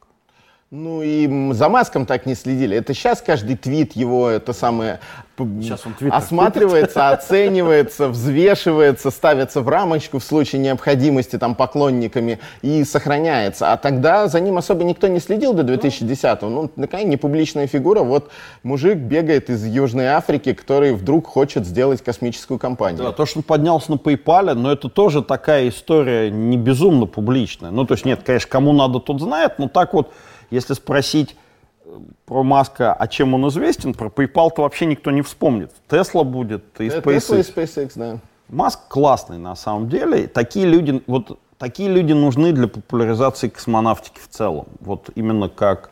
Ну 0.77 1.03
и 1.03 1.53
за 1.53 1.69
Маском 1.69 2.05
так 2.05 2.27
не 2.27 2.35
следили. 2.35 2.77
Это 2.77 2.95
сейчас 2.95 3.23
каждый 3.23 3.57
твит 3.57 3.93
его, 3.93 4.29
это 4.29 4.53
самое, 4.53 4.99
сейчас 5.39 5.83
он 5.87 5.95
осматривается, 6.11 7.11
оценивается, 7.11 8.09
взвешивается, 8.09 9.13
ставится 9.13 9.61
в 9.61 9.69
рамочку 9.69 10.19
в 10.19 10.25
случае 10.25 10.61
необходимости 10.63 11.39
там 11.39 11.55
поклонниками 11.55 12.41
и 12.63 12.83
сохраняется. 12.83 13.73
А 13.73 13.77
тогда 13.77 14.27
за 14.27 14.41
ним 14.41 14.59
особо 14.59 14.83
никто 14.83 15.07
не 15.07 15.21
следил 15.21 15.53
до 15.53 15.63
2010-го. 15.63 16.49
Ну, 16.49 16.67
такая 16.67 17.05
непубличная 17.05 17.69
фигура. 17.69 18.01
Вот 18.01 18.33
мужик 18.65 18.99
бегает 18.99 19.51
из 19.51 19.65
Южной 19.65 20.07
Африки, 20.07 20.55
который 20.55 20.93
вдруг 20.93 21.29
хочет 21.29 21.67
сделать 21.67 22.03
космическую 22.03 22.59
компанию. 22.59 23.05
Да, 23.05 23.13
то, 23.13 23.27
что 23.27 23.39
он 23.39 23.43
поднялся 23.45 23.93
на 23.93 23.95
PayPal, 23.95 24.55
но 24.55 24.73
это 24.73 24.89
тоже 24.89 25.23
такая 25.23 25.69
история 25.69 26.33
не 26.33 26.57
безумно 26.57 27.07
публичная. 27.07 27.71
Ну, 27.71 27.85
то 27.87 27.95
есть 27.95 28.05
нет, 28.05 28.25
конечно, 28.25 28.51
кому 28.51 28.73
надо, 28.73 28.99
тот 28.99 29.21
знает, 29.21 29.61
но 29.61 29.69
так 29.69 29.95
вот 29.95 30.11
если 30.51 30.75
спросить 30.75 31.37
э, 31.85 31.89
про 32.27 32.43
Маска, 32.43 32.93
а 32.93 33.07
чем 33.09 33.35
он 33.35 33.49
известен, 33.49 33.95
про 33.95 34.09
PayPal-то 34.09 34.63
вообще 34.63 34.87
никто 34.87 35.11
не 35.11 35.23
вспомнит. 35.23 35.73
Тесла 35.89 36.25
будет 36.25 36.65
и 36.81 36.89
SpaceX. 36.89 37.03
Tesla 37.03 37.39
и 37.39 37.41
SpaceX, 37.41 37.93
да. 37.97 38.19
Маск 38.49 38.81
классный 38.89 39.39
на 39.39 39.57
самом 39.57 39.89
деле. 39.89 40.27
Такие 40.27 40.67
люди, 40.67 41.03
вот 41.07 41.39
такие 41.59 41.89
люди 41.89 42.13
нужны 42.13 42.53
для 42.53 42.69
популяризации 42.69 43.49
космонавтики 43.49 44.19
в 44.21 44.29
целом. 44.29 44.67
Вот 44.81 45.11
именно 45.15 45.49
как 45.49 45.91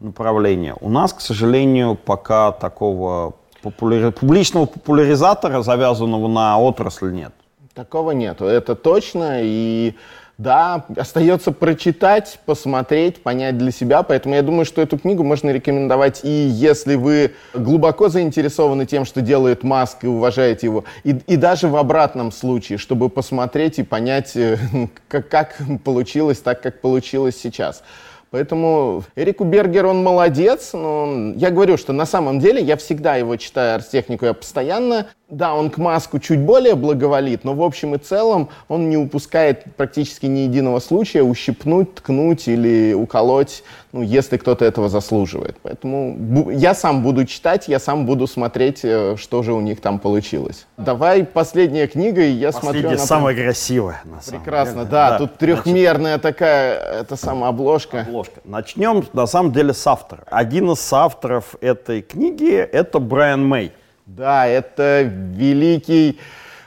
направление. 0.00 0.74
У 0.80 0.90
нас, 0.90 1.12
к 1.12 1.20
сожалению, 1.20 1.94
пока 1.94 2.52
такого 2.52 3.34
популяри... 3.62 4.10
публичного 4.10 4.66
популяризатора, 4.66 5.62
завязанного 5.62 6.28
на 6.28 6.58
отрасль, 6.58 7.12
нет. 7.12 7.32
Такого 7.74 8.12
нету, 8.12 8.46
это 8.46 8.74
точно. 8.74 9.40
И 9.42 9.94
да, 10.38 10.84
остается 10.96 11.50
прочитать, 11.50 12.38
посмотреть, 12.44 13.22
понять 13.22 13.56
для 13.56 13.70
себя. 13.70 14.02
Поэтому 14.02 14.34
я 14.34 14.42
думаю, 14.42 14.66
что 14.66 14.82
эту 14.82 14.98
книгу 14.98 15.22
можно 15.22 15.50
рекомендовать 15.50 16.20
и 16.24 16.28
если 16.28 16.94
вы 16.94 17.32
глубоко 17.54 18.08
заинтересованы 18.08 18.84
тем, 18.84 19.06
что 19.06 19.22
делает 19.22 19.62
Маск 19.62 20.04
и 20.04 20.06
уважаете 20.08 20.66
его, 20.66 20.84
и, 21.04 21.10
и 21.26 21.36
даже 21.36 21.68
в 21.68 21.76
обратном 21.76 22.32
случае, 22.32 22.76
чтобы 22.76 23.08
посмотреть 23.08 23.78
и 23.78 23.82
понять, 23.82 24.36
э, 24.36 24.58
как, 25.08 25.28
как 25.28 25.56
получилось 25.84 26.38
так, 26.40 26.60
как 26.60 26.80
получилось 26.82 27.38
сейчас. 27.40 27.82
Поэтому 28.30 29.04
Эрику 29.14 29.44
Бергер, 29.44 29.86
он 29.86 30.02
молодец. 30.02 30.72
Но 30.72 31.32
я 31.36 31.50
говорю, 31.50 31.76
что 31.76 31.92
на 31.92 32.06
самом 32.06 32.40
деле 32.40 32.60
я 32.62 32.76
всегда 32.76 33.16
его 33.16 33.36
читаю 33.36 33.76
архитехнику, 33.76 34.26
я 34.26 34.34
постоянно 34.34 35.06
да, 35.28 35.54
он 35.54 35.70
к 35.70 35.78
Маску 35.78 36.20
чуть 36.20 36.38
более 36.38 36.76
благоволит, 36.76 37.42
но 37.42 37.52
в 37.54 37.62
общем 37.62 37.96
и 37.96 37.98
целом 37.98 38.48
он 38.68 38.88
не 38.88 38.96
упускает 38.96 39.64
практически 39.76 40.26
ни 40.26 40.40
единого 40.40 40.78
случая 40.78 41.22
ущипнуть, 41.22 41.96
ткнуть 41.96 42.46
или 42.46 42.94
уколоть, 42.94 43.64
ну, 43.92 44.02
если 44.02 44.36
кто-то 44.36 44.64
этого 44.64 44.88
заслуживает. 44.88 45.56
Поэтому 45.62 46.50
я 46.50 46.74
сам 46.74 47.02
буду 47.02 47.24
читать, 47.24 47.66
я 47.66 47.80
сам 47.80 48.06
буду 48.06 48.28
смотреть, 48.28 48.80
э, 48.84 49.16
что 49.18 49.42
же 49.42 49.52
у 49.52 49.60
них 49.60 49.80
там 49.80 49.98
получилось. 49.98 50.66
Давай 50.76 51.24
последняя 51.24 51.88
книга, 51.88 52.22
и 52.22 52.30
я 52.30 52.52
Последняя 52.52 52.60
смотрю... 52.60 52.82
Последняя 52.82 53.06
самая 53.06 53.34
красивая, 53.34 54.02
на 54.04 54.20
самом 54.20 54.40
Прекрасно, 54.40 54.74
деле. 54.80 54.90
да, 54.90 55.10
да. 55.10 55.18
Тут 55.18 55.38
трехмерная 55.38 56.18
Значит, 56.18 56.22
такая, 56.22 57.00
это 57.00 57.16
самая 57.16 57.50
обложка. 57.50 58.02
Обложка. 58.02 58.40
Начнем, 58.44 59.04
на 59.12 59.26
самом 59.26 59.52
деле, 59.52 59.72
с 59.72 59.84
автора. 59.88 60.22
Один 60.30 60.70
из 60.70 60.92
авторов 60.92 61.56
этой 61.60 62.02
книги— 62.02 62.54
это 62.72 63.00
Брайан 63.00 63.44
Мэй. 63.44 63.72
Да, 64.06 64.46
это 64.46 65.02
великий 65.02 66.20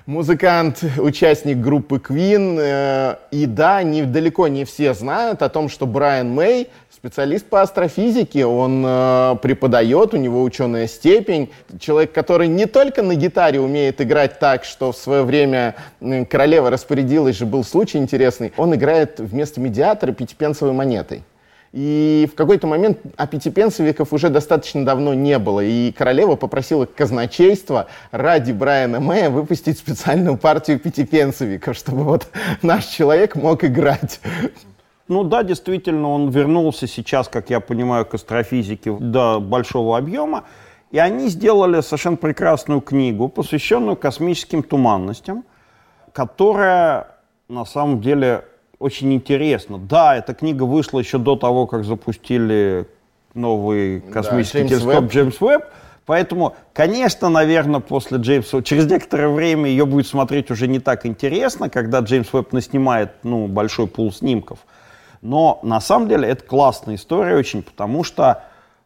музыкант, 0.05 0.83
участник 0.97 1.57
группы 1.57 1.95
Queen. 1.95 2.59
Э, 2.59 3.15
и 3.31 3.45
да, 3.45 3.81
не, 3.81 4.03
далеко 4.03 4.49
не 4.49 4.65
все 4.65 4.93
знают 4.93 5.41
о 5.41 5.47
том, 5.47 5.69
что 5.69 5.87
Брайан 5.87 6.29
Мэй 6.29 6.67
специалист 6.99 7.45
по 7.45 7.61
астрофизике, 7.61 8.45
он 8.45 8.83
э, 8.85 9.35
преподает, 9.41 10.13
у 10.13 10.17
него 10.17 10.43
ученая 10.43 10.85
степень. 10.87 11.49
Человек, 11.79 12.11
который 12.11 12.49
не 12.49 12.65
только 12.65 13.03
на 13.03 13.15
гитаре 13.15 13.61
умеет 13.61 14.01
играть 14.01 14.39
так, 14.39 14.65
что 14.65 14.91
в 14.91 14.97
свое 14.97 15.23
время 15.23 15.75
королева 16.29 16.69
распорядилась 16.69 17.37
же, 17.37 17.45
был 17.45 17.63
случай 17.63 17.99
интересный, 17.99 18.51
он 18.57 18.75
играет 18.75 19.21
вместо 19.21 19.61
медиатора 19.61 20.11
пятипенсовой 20.11 20.73
монетой. 20.73 21.23
И 21.71 22.27
в 22.31 22.35
какой-то 22.35 22.65
момент 22.65 22.97
а 23.15 23.27
пятипенсовиков 23.27 24.11
уже 24.11 24.29
достаточно 24.29 24.83
давно 24.83 25.13
не 25.13 25.37
было. 25.37 25.59
И 25.59 25.91
королева 25.91 26.35
попросила 26.35 26.85
казначейство 26.85 27.87
ради 28.11 28.51
Брайана 28.51 28.99
Мэя 28.99 29.29
выпустить 29.29 29.77
специальную 29.77 30.37
партию 30.37 30.79
пятипенсовиков, 30.79 31.77
чтобы 31.77 32.03
вот 32.03 32.27
наш 32.63 32.85
человек 32.85 33.35
мог 33.35 33.63
играть. 33.63 34.19
Ну 35.07 35.23
да, 35.23 35.43
действительно, 35.43 36.09
он 36.09 36.29
вернулся 36.29 36.87
сейчас, 36.87 37.27
как 37.27 37.49
я 37.49 37.59
понимаю, 37.59 38.05
к 38.05 38.13
астрофизике 38.13 38.95
до 38.99 39.39
большого 39.39 39.97
объема. 39.97 40.45
И 40.91 40.97
они 40.97 41.29
сделали 41.29 41.81
совершенно 41.81 42.17
прекрасную 42.17 42.81
книгу, 42.81 43.27
посвященную 43.27 43.95
космическим 43.95 44.63
туманностям, 44.63 45.45
которая 46.13 47.07
на 47.47 47.65
самом 47.65 48.01
деле 48.01 48.45
очень 48.79 49.13
интересно. 49.13 49.77
Да, 49.77 50.15
эта 50.15 50.33
книга 50.33 50.63
вышла 50.63 50.99
еще 50.99 51.17
до 51.17 51.35
того, 51.35 51.67
как 51.67 51.83
запустили 51.83 52.87
новый 53.33 54.01
космический 54.01 54.63
да, 54.63 54.67
Джеймс 54.67 54.81
телескоп 54.81 55.03
Веб. 55.03 55.11
Джеймс 55.11 55.41
Веб. 55.41 55.63
Поэтому, 56.05 56.55
конечно, 56.73 57.29
наверное, 57.29 57.81
после 57.81 58.17
Джеймса, 58.17 58.63
через 58.63 58.89
некоторое 58.89 59.29
время 59.29 59.69
ее 59.69 59.85
будет 59.85 60.07
смотреть 60.07 60.49
уже 60.49 60.67
не 60.67 60.79
так 60.79 61.05
интересно, 61.05 61.69
когда 61.69 61.99
Джеймс 61.99 62.33
Веб 62.33 62.51
наснимает 62.51 63.11
ну, 63.21 63.47
большой 63.47 63.85
пул 63.85 64.11
снимков. 64.11 64.59
Но 65.21 65.59
на 65.61 65.79
самом 65.81 66.07
деле 66.07 66.27
это 66.27 66.43
классная 66.43 66.95
история 66.95 67.35
очень, 67.35 67.61
потому 67.61 68.03
что 68.03 68.43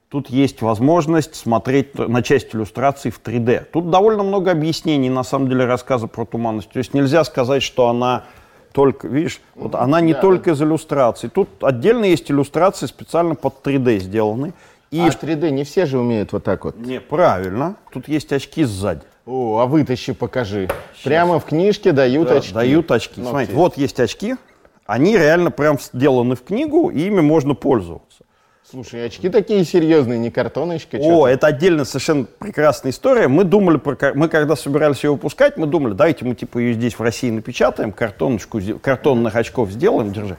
тут 0.09 0.29
есть 0.29 0.61
возможность 0.61 1.35
смотреть 1.35 1.97
на 1.97 2.21
часть 2.23 2.53
иллюстраций 2.53 3.09
в 3.09 3.21
3D. 3.21 3.65
Тут 3.71 3.89
довольно 3.89 4.23
много 4.23 4.51
объяснений, 4.51 5.09
на 5.09 5.23
самом 5.23 5.47
деле, 5.47 5.65
рассказа 5.65 6.07
про 6.07 6.25
туманность. 6.25 6.71
То 6.71 6.79
есть 6.79 6.93
нельзя 6.93 7.23
сказать, 7.23 7.63
что 7.63 7.87
она 7.87 8.25
только, 8.73 9.07
видишь, 9.07 9.39
вот 9.55 9.75
она 9.75 10.01
не 10.01 10.13
да, 10.13 10.19
только 10.19 10.51
из 10.51 10.61
иллюстраций. 10.61 11.29
Тут 11.29 11.47
отдельно 11.61 12.05
есть 12.05 12.29
иллюстрации 12.29 12.87
специально 12.87 13.35
под 13.35 13.65
3D 13.65 13.99
сделаны. 13.99 14.53
И... 14.91 14.99
А 14.99 15.07
3D 15.07 15.51
не 15.51 15.63
все 15.63 15.85
же 15.85 15.99
умеют 15.99 16.33
вот 16.33 16.43
так 16.43 16.65
вот. 16.65 16.77
Не, 16.77 16.99
правильно. 16.99 17.75
Тут 17.91 18.07
есть 18.07 18.33
очки 18.33 18.63
сзади. 18.63 19.01
О, 19.25 19.59
а 19.59 19.67
вытащи, 19.67 20.11
покажи. 20.11 20.67
Сейчас. 20.93 21.03
Прямо 21.03 21.39
в 21.39 21.45
книжке 21.45 21.93
дают 21.93 22.27
да, 22.27 22.35
очки. 22.35 22.53
Дают 22.53 22.91
очки. 22.91 23.21
Ну, 23.21 23.29
Смотрите, 23.29 23.53
вот 23.53 23.77
есть 23.77 23.99
очки. 23.99 24.35
Они 24.85 25.17
реально 25.17 25.49
прям 25.49 25.79
сделаны 25.79 26.35
в 26.35 26.43
книгу, 26.43 26.89
и 26.89 27.03
ими 27.03 27.21
можно 27.21 27.53
пользоваться. 27.53 28.12
Слушай, 28.73 29.05
очки 29.05 29.29
такие 29.29 29.63
серьезные, 29.65 30.17
не 30.17 30.31
картоночка. 30.31 30.97
О, 30.99 31.27
это 31.27 31.45
отдельно 31.45 31.85
совершенно 31.85 32.25
прекрасная 32.25 32.91
история. 32.91 33.27
Мы 33.27 33.43
думали, 33.43 33.77
про, 33.77 34.15
мы 34.15 34.27
когда 34.29 34.55
собирались 34.55 35.03
ее 35.03 35.11
выпускать, 35.11 35.57
мы 35.57 35.67
думали, 35.67 35.93
давайте 35.93 36.25
мы 36.25 36.33
типа 36.33 36.57
ее 36.57 36.73
здесь 36.73 36.97
в 36.97 37.01
России 37.03 37.29
напечатаем, 37.29 37.91
картоночку, 37.91 38.59
картонных 38.81 39.35
очков 39.35 39.69
сделаем, 39.69 40.11
держи. 40.11 40.37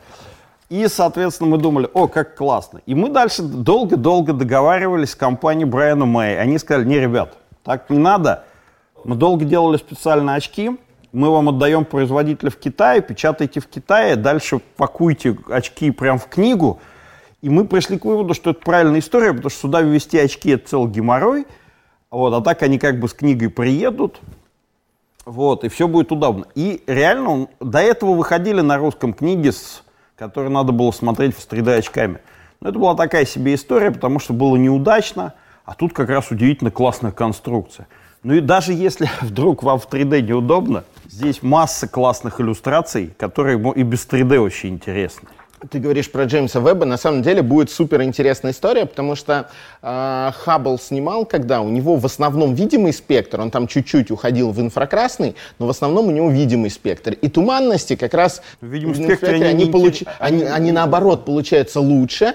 И, 0.69 0.89
соответственно, 0.89 1.51
мы 1.51 1.59
думали, 1.59 1.89
о, 1.95 2.09
как 2.09 2.35
классно. 2.35 2.81
И 2.87 2.97
мы 2.97 3.09
дальше 3.09 3.45
долго-долго 3.45 4.33
договаривались 4.33 5.11
с 5.11 5.15
компанией 5.15 5.67
Брайана 5.67 6.05
Мэй. 6.05 6.37
Они 6.37 6.59
сказали, 6.59 6.87
не, 6.87 6.99
ребят, 6.99 7.37
так 7.63 7.89
не 7.89 7.99
надо. 7.99 8.47
Мы 9.05 9.15
долго 9.15 9.45
делали 9.45 9.77
специальные 9.77 10.35
очки, 10.35 10.73
мы 11.13 11.31
вам 11.31 11.51
отдаем 11.51 11.85
производителя 11.85 12.51
в 12.51 12.57
Китае, 12.57 13.01
печатайте 13.01 13.61
в 13.61 13.69
Китае, 13.69 14.17
дальше 14.17 14.61
пакуйте 14.77 15.37
очки 15.49 15.93
прямо 15.93 16.19
в 16.19 16.27
книгу– 16.27 16.81
и 17.45 17.51
мы 17.51 17.67
пришли 17.67 17.99
к 17.99 18.07
выводу, 18.07 18.33
что 18.33 18.51
это 18.53 18.61
правильная 18.61 19.01
история, 19.01 19.35
потому 19.35 19.51
что 19.51 19.61
сюда 19.61 19.83
ввести 19.83 20.19
очки– 20.19 20.49
это 20.53 20.67
целый 20.67 20.91
геморрой. 20.91 21.47
Вот, 22.11 22.33
а 22.33 22.41
так 22.41 22.63
они 22.63 22.79
как 22.79 22.99
бы 22.99 23.07
с 23.07 23.13
книгой 23.13 23.51
приедут, 23.51 24.19
вот, 25.27 25.63
и 25.63 25.69
все 25.69 25.87
будет 25.87 26.11
удобно. 26.11 26.47
И 26.55 26.83
реально 26.87 27.31
он, 27.31 27.49
до 27.61 27.81
этого 27.81 28.15
выходили 28.15 28.63
на 28.63 28.79
русском 28.79 29.13
книги, 29.13 29.51
с, 29.51 29.83
которые 30.17 30.51
надо 30.51 30.73
было 30.73 30.91
смотреть 30.91 31.37
с 31.37 31.47
3D-очками. 31.47 32.21
Но 32.63 32.71
это 32.71 32.79
была 32.79 32.95
такая 32.95 33.27
себе 33.27 33.57
история, 33.57 33.91
потому 33.91 34.21
что 34.21 34.33
было 34.33 34.57
неудачно, 34.57 35.35
а 35.67 35.75
тут 35.75 35.93
как 35.93 36.09
раз 36.09 36.31
удивительно 36.31 36.71
классная 36.71 37.13
конструкция. 37.13 37.89
Ну 38.23 38.33
и 38.33 38.41
даже 38.41 38.73
если 38.73 39.07
вдруг 39.21 39.63
вам 39.63 39.79
в 39.79 39.87
3D 39.87 40.23
неудобно, 40.23 40.85
здесь 41.11 41.43
масса 41.43 41.89
классных 41.89 42.41
иллюстраций, 42.41 43.13
которые 43.19 43.61
и 43.75 43.83
без 43.83 44.09
3D 44.09 44.39
очень 44.39 44.71
интересны 44.71 45.29
ты 45.71 45.79
говоришь 45.79 46.11
про 46.11 46.25
Джеймса 46.25 46.61
Веба, 46.61 46.85
на 46.85 46.97
самом 46.97 47.23
деле 47.23 47.43
будет 47.43 47.71
супер 47.71 48.03
интересная 48.03 48.53
история, 48.53 48.87
потому 48.87 49.17
что 49.17 49.49
э, 49.83 50.31
Хаббл 50.37 50.79
снимал, 50.79 51.25
когда 51.25 51.61
у 51.61 51.69
него 51.69 51.97
в 51.97 52.05
основном 52.05 52.55
видимый 52.55 52.93
спектр, 52.93 53.41
он 53.41 53.51
там 53.51 53.67
чуть-чуть 53.67 54.11
уходил 54.11 54.51
в 54.51 54.61
инфракрасный, 54.61 55.37
но 55.59 55.67
в 55.67 55.71
основном 55.71 56.09
у 56.09 56.11
него 56.11 56.31
видимый 56.31 56.71
спектр. 56.71 57.13
И 57.13 57.29
туманности 57.29 57.97
как 57.97 58.15
раз 58.15 58.43
в 58.61 58.67
видимом 58.67 58.95
спектре 58.95 59.35
они, 59.35 59.45
они, 59.45 59.67
получ... 59.67 60.03
они, 60.19 60.45
они 60.45 60.73
наоборот 60.73 61.25
получаются 61.25 61.81
лучше, 61.81 62.35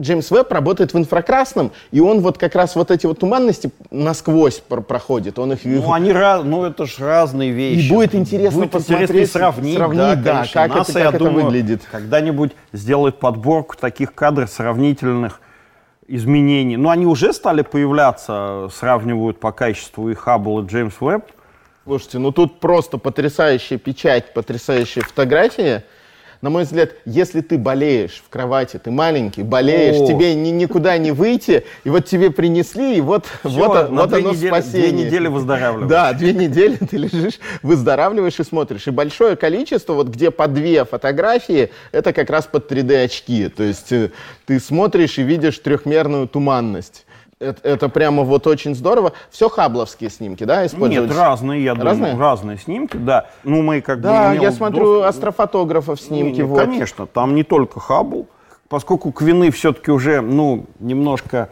Джеймс 0.00 0.30
Веб 0.30 0.52
работает 0.52 0.92
в 0.92 0.98
инфракрасном, 0.98 1.72
и 1.90 2.00
он 2.00 2.20
вот 2.20 2.36
как 2.36 2.54
раз 2.54 2.76
вот 2.76 2.90
эти 2.90 3.06
вот 3.06 3.20
туманности 3.20 3.70
насквозь 3.90 4.60
про 4.60 4.82
проходит. 4.82 5.38
Он 5.38 5.52
их... 5.52 5.60
Ну, 5.64 5.92
они 5.92 6.12
раз, 6.12 6.44
ну 6.44 6.64
это 6.64 6.84
же 6.86 7.04
разные 7.04 7.50
вещи. 7.50 7.86
И 7.86 7.90
будет 7.90 8.14
интересно 8.14 8.60
будет 8.60 8.72
посмотреть, 8.72 9.10
интересно 9.10 9.40
сравнить, 9.40 9.76
сравнить 9.76 10.22
да, 10.22 10.42
да 10.42 10.46
как, 10.52 10.74
НАСА, 10.74 10.90
это, 10.90 11.00
как 11.00 11.14
это 11.14 11.24
думаю, 11.24 11.44
выглядит. 11.46 11.82
Когда-нибудь 11.90 12.52
сделает 12.72 13.18
подборку 13.18 13.76
таких 13.76 14.14
кадров 14.14 14.50
сравнительных 14.50 15.40
изменений. 16.08 16.76
Ну, 16.76 16.90
они 16.90 17.06
уже 17.06 17.32
стали 17.32 17.62
появляться, 17.62 18.68
сравнивают 18.74 19.40
по 19.40 19.50
качеству 19.52 20.10
и 20.10 20.14
Хаббл, 20.14 20.60
и 20.60 20.66
Джеймс 20.66 20.94
Веб. 21.00 21.24
Слушайте, 21.84 22.18
ну 22.18 22.32
тут 22.32 22.60
просто 22.60 22.98
потрясающая 22.98 23.78
печать, 23.78 24.34
потрясающая 24.34 25.02
фотография 25.02 25.84
на 26.46 26.50
мой 26.50 26.62
взгляд, 26.62 26.92
если 27.04 27.40
ты 27.40 27.58
болеешь 27.58 28.22
в 28.24 28.28
кровати, 28.28 28.78
ты 28.78 28.92
маленький, 28.92 29.42
болеешь, 29.42 29.96
О. 29.96 30.06
тебе 30.06 30.32
ни, 30.36 30.50
никуда 30.50 30.96
не 30.96 31.10
выйти, 31.10 31.64
и 31.82 31.90
вот 31.90 32.06
тебе 32.06 32.30
принесли, 32.30 32.98
и 32.98 33.00
вот, 33.00 33.26
Все, 33.40 33.48
вот, 33.50 33.90
вот 33.90 34.12
оно 34.12 34.30
недели, 34.30 34.46
спасение. 34.46 34.92
Две 34.92 35.06
недели 35.06 35.26
выздоравливаешь. 35.26 35.90
Да, 35.90 36.12
две 36.12 36.32
недели 36.32 36.76
ты 36.76 36.98
лежишь, 36.98 37.40
выздоравливаешь 37.64 38.38
и 38.38 38.44
смотришь. 38.44 38.86
И 38.86 38.92
большое 38.92 39.34
количество, 39.34 39.94
вот 39.94 40.06
где 40.06 40.30
по 40.30 40.46
две 40.46 40.84
фотографии, 40.84 41.70
это 41.90 42.12
как 42.12 42.30
раз 42.30 42.46
под 42.46 42.70
3D-очки. 42.70 43.48
То 43.48 43.64
есть 43.64 43.90
э, 43.90 44.12
ты 44.44 44.60
смотришь 44.60 45.18
и 45.18 45.24
видишь 45.24 45.58
трехмерную 45.58 46.28
туманность. 46.28 47.05
Это, 47.38 47.68
это 47.68 47.88
прямо 47.90 48.22
вот 48.22 48.46
очень 48.46 48.74
здорово. 48.74 49.12
Все 49.30 49.50
хабловские 49.50 50.08
снимки, 50.08 50.44
да, 50.44 50.64
используются? 50.64 51.14
Нет, 51.14 51.22
разные, 51.22 51.64
я 51.64 51.74
думаю, 51.74 52.18
разные 52.18 52.56
снимки, 52.56 52.96
да. 52.96 53.26
Ну, 53.44 53.60
мы 53.60 53.82
как 53.82 54.00
да, 54.00 54.30
бы... 54.30 54.38
Да, 54.38 54.42
я 54.42 54.52
смотрю 54.52 54.84
доступ... 54.84 55.08
астрофотографов 55.08 56.00
снимки, 56.00 56.38
не, 56.38 56.44
вот. 56.44 56.60
Конечно, 56.60 57.06
там 57.06 57.34
не 57.34 57.42
только 57.42 57.78
Хаббл. 57.78 58.26
Поскольку 58.68 59.12
Квины 59.12 59.50
все-таки 59.50 59.90
уже, 59.90 60.22
ну, 60.22 60.64
немножко 60.80 61.50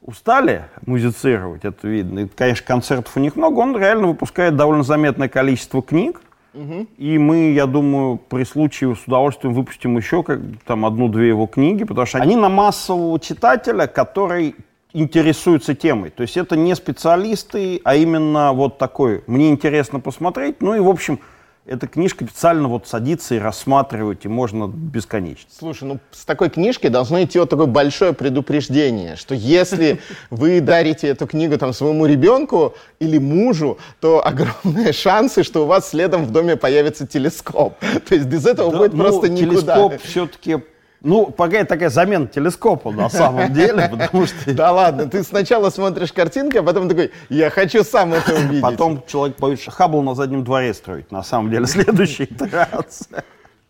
устали 0.00 0.66
музицировать, 0.86 1.64
это 1.64 1.88
видно. 1.88 2.20
И, 2.20 2.26
конечно, 2.28 2.64
концертов 2.64 3.16
у 3.16 3.20
них 3.20 3.34
много. 3.34 3.58
Он 3.58 3.76
реально 3.76 4.06
выпускает 4.06 4.56
довольно 4.56 4.84
заметное 4.84 5.28
количество 5.28 5.82
книг. 5.82 6.20
Угу. 6.54 6.86
И 6.98 7.18
мы, 7.18 7.50
я 7.50 7.66
думаю, 7.66 8.16
при 8.16 8.44
случае 8.44 8.94
с 8.94 9.08
удовольствием 9.08 9.54
выпустим 9.54 9.96
еще 9.96 10.22
как, 10.22 10.38
там 10.64 10.86
одну-две 10.86 11.28
его 11.28 11.46
книги, 11.46 11.82
потому 11.82 12.06
что 12.06 12.18
они 12.18 12.36
на 12.36 12.48
массового 12.48 13.18
читателя, 13.18 13.88
который 13.88 14.54
интересуются 14.94 15.74
темой. 15.74 16.10
То 16.10 16.22
есть 16.22 16.36
это 16.38 16.56
не 16.56 16.74
специалисты, 16.74 17.80
а 17.84 17.96
именно 17.96 18.52
вот 18.52 18.78
такой, 18.78 19.22
мне 19.26 19.50
интересно 19.50 20.00
посмотреть. 20.00 20.62
Ну 20.62 20.74
и, 20.74 20.80
в 20.80 20.88
общем, 20.88 21.18
эта 21.66 21.86
книжка 21.88 22.24
специально 22.26 22.68
вот 22.68 22.86
садится 22.86 23.34
и 23.34 23.38
рассматривать, 23.38 24.24
и 24.24 24.28
можно 24.28 24.68
бесконечно. 24.68 25.50
Слушай, 25.58 25.84
ну 25.84 25.98
с 26.12 26.24
такой 26.24 26.50
книжки 26.50 26.88
должно 26.88 27.22
идти 27.24 27.38
вот 27.38 27.50
такое 27.50 27.66
большое 27.66 28.12
предупреждение, 28.12 29.16
что 29.16 29.34
если 29.34 29.98
вы 30.30 30.60
дарите 30.60 31.08
эту 31.08 31.26
книгу 31.26 31.58
там 31.58 31.72
своему 31.72 32.06
ребенку 32.06 32.74
или 33.00 33.18
мужу, 33.18 33.78
то 34.00 34.24
огромные 34.24 34.92
шансы, 34.92 35.42
что 35.42 35.64
у 35.64 35.66
вас 35.66 35.88
следом 35.88 36.24
в 36.24 36.30
доме 36.30 36.56
появится 36.56 37.06
телескоп. 37.06 37.78
То 38.08 38.14
есть 38.14 38.26
без 38.26 38.46
этого 38.46 38.70
будет 38.70 38.92
ну, 38.92 39.02
просто 39.02 39.28
никуда. 39.28 39.74
Телескоп 39.76 40.02
все-таки 40.02 40.58
ну, 41.04 41.26
пока 41.26 41.64
такая 41.64 41.90
замена 41.90 42.26
телескопа 42.26 42.90
на 42.90 43.08
самом 43.08 43.52
деле, 43.52 43.88
потому 43.90 44.26
что... 44.26 44.54
Да 44.54 44.72
ладно, 44.72 45.06
ты 45.06 45.22
сначала 45.22 45.70
смотришь 45.70 46.12
картинки, 46.12 46.56
а 46.56 46.62
потом 46.62 46.88
такой, 46.88 47.12
я 47.28 47.50
хочу 47.50 47.84
сам 47.84 48.14
это 48.14 48.34
увидеть. 48.34 48.62
Потом 48.62 49.02
человек 49.06 49.38
боится 49.38 49.70
Хаббл 49.70 50.02
на 50.02 50.14
заднем 50.14 50.42
дворе 50.42 50.72
строить, 50.74 51.12
на 51.12 51.22
самом 51.22 51.50
деле, 51.50 51.66
следующая 51.68 52.24
итерация. 52.24 53.24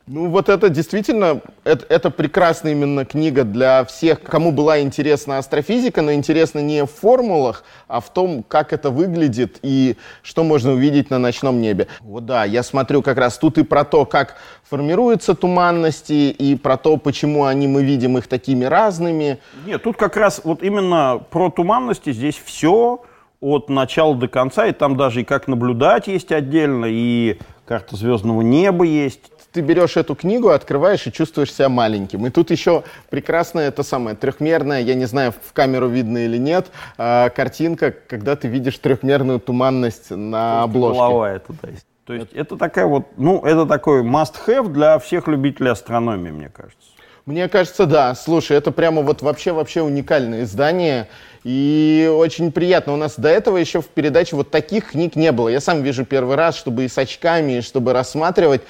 Ну 0.07 0.29
вот 0.29 0.51
это 0.51 0.69
действительно, 0.69 1.41
это, 1.65 1.87
это 1.89 2.11
прекрасная 2.11 2.73
именно 2.73 3.07
книга 3.07 3.43
для 3.43 3.87
всех, 3.87 4.21
кому 4.21 4.53
была 4.53 4.81
интересна 4.81 5.39
астрофизика, 5.39 6.03
но 6.03 6.13
интересна 6.13 6.59
не 6.59 6.85
в 6.85 6.91
формулах, 6.91 7.65
а 7.89 8.01
в 8.01 8.13
том, 8.13 8.43
как 8.43 8.75
это 8.75 8.91
выглядит 8.91 9.61
и 9.63 9.97
что 10.23 10.45
можно 10.45 10.73
увидеть 10.73 11.09
на 11.09 11.19
ночном 11.19 11.63
небе. 11.63 11.89
Вот 12.03 12.27
да, 12.27 12.45
я 12.45 12.63
смотрю 12.63 13.01
как 13.01 13.17
раз 13.17 13.39
тут 13.39 13.57
и 13.57 13.63
про 13.63 13.85
то, 13.85 14.05
как 14.05 14.37
формируются 14.63 15.35
туманности, 15.35 16.29
и 16.31 16.55
про 16.55 16.77
то, 16.77 16.99
почему 16.99 17.47
они, 17.47 17.67
мы 17.67 17.83
видим 17.83 18.19
их 18.19 18.27
такими 18.27 18.67
разными. 18.67 19.39
Нет, 19.65 19.83
тут 19.83 19.97
как 19.97 20.19
раз 20.19 20.43
вот 20.45 20.63
именно 20.63 21.19
про 21.31 21.49
туманности 21.51 22.13
здесь 22.13 22.39
все 22.45 23.01
от 23.41 23.71
начала 23.71 24.15
до 24.15 24.29
конца, 24.29 24.67
и 24.67 24.73
там 24.73 24.99
даже 24.99 25.23
и 25.23 25.25
как 25.25 25.49
наблюдать 25.49 26.09
есть 26.09 26.31
отдельно, 26.31 26.85
и 26.91 27.39
карта 27.65 27.97
звездного 27.97 28.43
неба 28.43 28.85
есть 28.85 29.34
ты 29.55 29.61
берешь 29.61 29.97
эту 29.97 30.17
книгу, 30.17 30.49
открываешь 30.49 31.07
и 31.07 31.13
чувствуешь 31.13 31.53
себя 31.53 31.69
маленьким. 31.69 32.27
И 32.27 32.31
тут 32.31 32.51
еще 32.51 32.83
прекрасная 33.09 33.69
это 33.69 33.85
самое 33.85 34.17
трехмерная, 34.17 34.81
я 34.81 34.95
не 34.95 35.05
знаю, 35.05 35.33
в 35.33 35.53
камеру 35.53 35.87
видно 35.89 36.19
или 36.19 36.37
нет, 36.37 36.67
э, 36.99 37.31
картинка, 37.31 37.95
когда 38.09 38.35
ты 38.35 38.49
видишь 38.49 38.77
трехмерную 38.79 39.39
туманность 39.39 40.11
на 40.11 40.65
обложке. 40.65 40.99
Голова 40.99 41.31
это, 41.31 41.53
да. 41.63 41.69
То 42.05 42.15
есть 42.15 42.33
это... 42.33 42.41
это 42.41 42.57
такая 42.57 42.87
вот, 42.87 43.07
ну, 43.17 43.43
это 43.45 43.65
такой 43.65 44.03
must-have 44.03 44.69
для 44.69 44.99
всех 44.99 45.29
любителей 45.29 45.71
астрономии, 45.71 46.33
мне 46.33 46.49
кажется. 46.49 46.89
Мне 47.25 47.49
кажется, 47.49 47.87
да. 47.87 48.15
Слушай, 48.15 48.59
это 48.59 48.71
прямо 48.71 49.01
вот 49.01 49.23
вообще-вообще 49.23 49.81
уникальное 49.81 50.43
издание. 50.43 51.09
И 51.43 52.11
очень 52.15 52.53
приятно. 52.53 52.93
У 52.93 52.97
нас 52.97 53.19
до 53.19 53.29
этого 53.29 53.57
еще 53.57 53.81
в 53.81 53.87
передаче 53.87 54.37
вот 54.37 54.51
таких 54.51 54.91
книг 54.91 55.17
не 55.17 55.33
было. 55.33 55.49
Я 55.49 55.61
сам 55.61 55.83
вижу 55.83 56.05
первый 56.05 56.37
раз, 56.37 56.57
чтобы 56.57 56.85
и 56.85 56.89
с 56.89 56.99
очками, 56.99 57.53
и 57.53 57.61
чтобы 57.63 57.95
рассматривать 57.95 58.63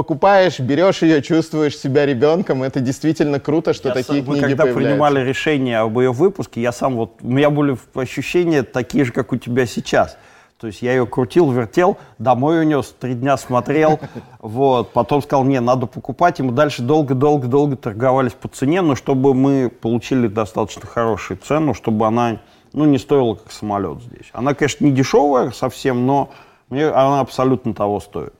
покупаешь, 0.00 0.58
берешь 0.58 1.02
ее, 1.02 1.20
чувствуешь 1.20 1.76
себя 1.76 2.06
ребенком. 2.06 2.62
Это 2.62 2.80
действительно 2.80 3.38
круто, 3.38 3.74
что 3.74 3.88
я 3.88 3.94
такие 3.94 4.24
сам, 4.24 4.32
книги 4.32 4.40
когда 4.40 4.64
появляются. 4.64 4.90
принимали 4.90 5.20
решение 5.20 5.78
об 5.80 5.98
ее 5.98 6.10
выпуске, 6.10 6.62
я 6.62 6.72
сам 6.72 6.96
вот, 6.96 7.18
у 7.20 7.28
меня 7.28 7.50
были 7.50 7.76
ощущения 7.94 8.62
такие 8.62 9.04
же, 9.04 9.12
как 9.12 9.32
у 9.32 9.36
тебя 9.36 9.66
сейчас. 9.66 10.16
То 10.58 10.68
есть 10.68 10.80
я 10.80 10.92
ее 10.92 11.06
крутил, 11.06 11.50
вертел, 11.50 11.98
домой 12.18 12.62
унес, 12.62 12.94
три 12.98 13.12
дня 13.12 13.36
смотрел, 13.36 14.00
вот, 14.40 14.94
потом 14.94 15.20
сказал, 15.20 15.44
не, 15.44 15.60
надо 15.60 15.84
покупать, 15.84 16.40
и 16.40 16.42
мы 16.42 16.52
дальше 16.52 16.80
долго-долго-долго 16.80 17.76
торговались 17.76 18.32
по 18.32 18.48
цене, 18.48 18.80
но 18.80 18.94
чтобы 18.94 19.34
мы 19.34 19.68
получили 19.68 20.28
достаточно 20.28 20.86
хорошую 20.86 21.36
цену, 21.46 21.74
чтобы 21.74 22.06
она, 22.06 22.40
ну, 22.72 22.86
не 22.86 22.96
стоила 22.96 23.34
как 23.34 23.52
самолет 23.52 24.00
здесь. 24.02 24.30
Она, 24.32 24.54
конечно, 24.54 24.82
не 24.82 24.92
дешевая 24.92 25.50
совсем, 25.50 26.06
но 26.06 26.30
мне 26.70 26.86
она 26.86 27.20
абсолютно 27.20 27.74
того 27.74 28.00
стоит. 28.00 28.39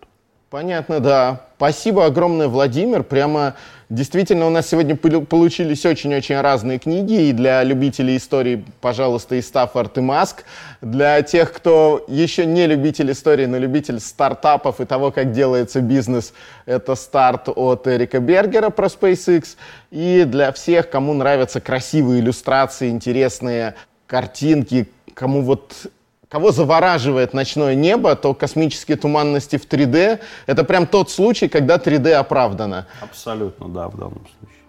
Понятно, 0.51 0.99
да. 0.99 1.43
Спасибо 1.57 2.07
огромное, 2.07 2.49
Владимир. 2.49 3.05
Прямо 3.05 3.55
действительно 3.89 4.49
у 4.49 4.51
нас 4.51 4.69
сегодня 4.69 4.97
получились 4.97 5.87
очень-очень 5.87 6.41
разные 6.41 6.81
книги. 6.81 7.29
И 7.29 7.33
для 7.33 7.63
любителей 7.63 8.17
истории, 8.17 8.65
пожалуйста, 8.81 9.37
и 9.37 9.43
Стаффорд, 9.43 9.99
и 9.99 10.01
Маск. 10.01 10.43
Для 10.81 11.23
тех, 11.23 11.53
кто 11.53 12.05
еще 12.09 12.47
не 12.47 12.67
любитель 12.67 13.13
истории, 13.13 13.47
но 13.47 13.59
любитель 13.59 14.01
стартапов 14.01 14.81
и 14.81 14.87
того, 14.87 15.13
как 15.13 15.31
делается 15.31 15.81
бизнес, 15.81 16.33
это 16.67 16.97
старт 16.97 17.49
от 17.49 17.87
Эрика 17.87 18.19
Бергера 18.19 18.71
про 18.71 18.89
SpaceX. 18.89 19.57
И 19.93 20.25
для 20.25 20.51
всех, 20.51 20.91
кому 20.91 21.15
нравятся 21.15 21.61
красивые 21.61 22.19
иллюстрации, 22.19 22.89
интересные 22.89 23.77
картинки, 24.09 24.89
кому 25.15 25.43
вот 25.43 25.87
кого 26.31 26.53
завораживает 26.53 27.35
ночное 27.35 27.75
небо, 27.75 28.15
то 28.15 28.33
космические 28.35 28.97
туманности 28.97 29.57
в 29.57 29.67
3D— 29.67 30.21
это 30.47 30.65
прям 30.65 30.87
тот 30.87 31.11
случай, 31.11 31.49
когда 31.49 31.77
3D 31.77 32.13
оправдано. 32.13 32.87
Абсолютно, 33.01 33.69
да, 33.69 33.89
в 33.89 33.97
данном 33.99 34.21
случае. 34.39 34.61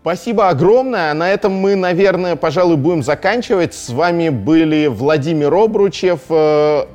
Спасибо 0.00 0.48
огромное. 0.48 1.12
На 1.12 1.28
этом 1.28 1.52
мы, 1.52 1.76
наверное, 1.76 2.36
пожалуй, 2.36 2.76
будем 2.76 3.02
заканчивать. 3.02 3.74
С 3.74 3.90
вами 3.90 4.30
были 4.30 4.86
Владимир 4.86 5.52
Обручев. 5.52 6.20
Э, 6.30 6.86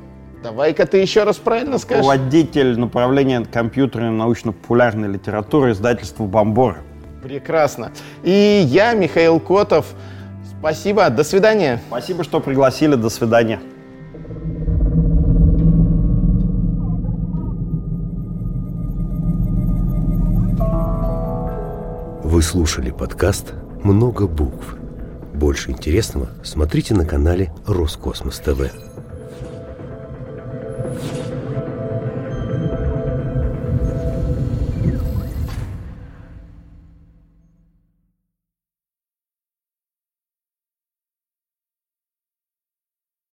давай-ка 0.42 0.88
ты 0.88 0.98
еще 0.98 1.24
раз 1.24 1.38
правильно 1.38 1.78
скажешь. 1.78 2.04
Руководитель 2.04 2.80
направления 2.80 3.46
компьютерной 3.46 4.10
научно-популярной 4.10 5.08
литературы 5.08 5.74
издательства 5.74 6.24
«Бомбор». 6.24 6.80
Прекрасно. 7.22 7.92
И 8.24 8.64
я, 8.66 8.96
Михаил 8.96 9.40
Котов. 9.40 9.86
Спасибо. 10.60 11.12
До 11.12 11.24
свидания. 11.24 11.80
Спасибо, 11.88 12.24
что 12.24 12.40
пригласили. 12.40 12.96
До 12.96 13.10
свидания. 13.10 13.60
Вы 22.36 22.42
слушали 22.42 22.92
подкаст 22.92 23.54
«Много 23.82 24.28
букв». 24.28 24.76
Больше 25.34 25.72
интересного 25.72 26.28
смотрите 26.44 26.94
на 26.94 27.06
канале 27.06 27.54
«Роскосмос 27.66 28.40
ТВ». 28.40 28.74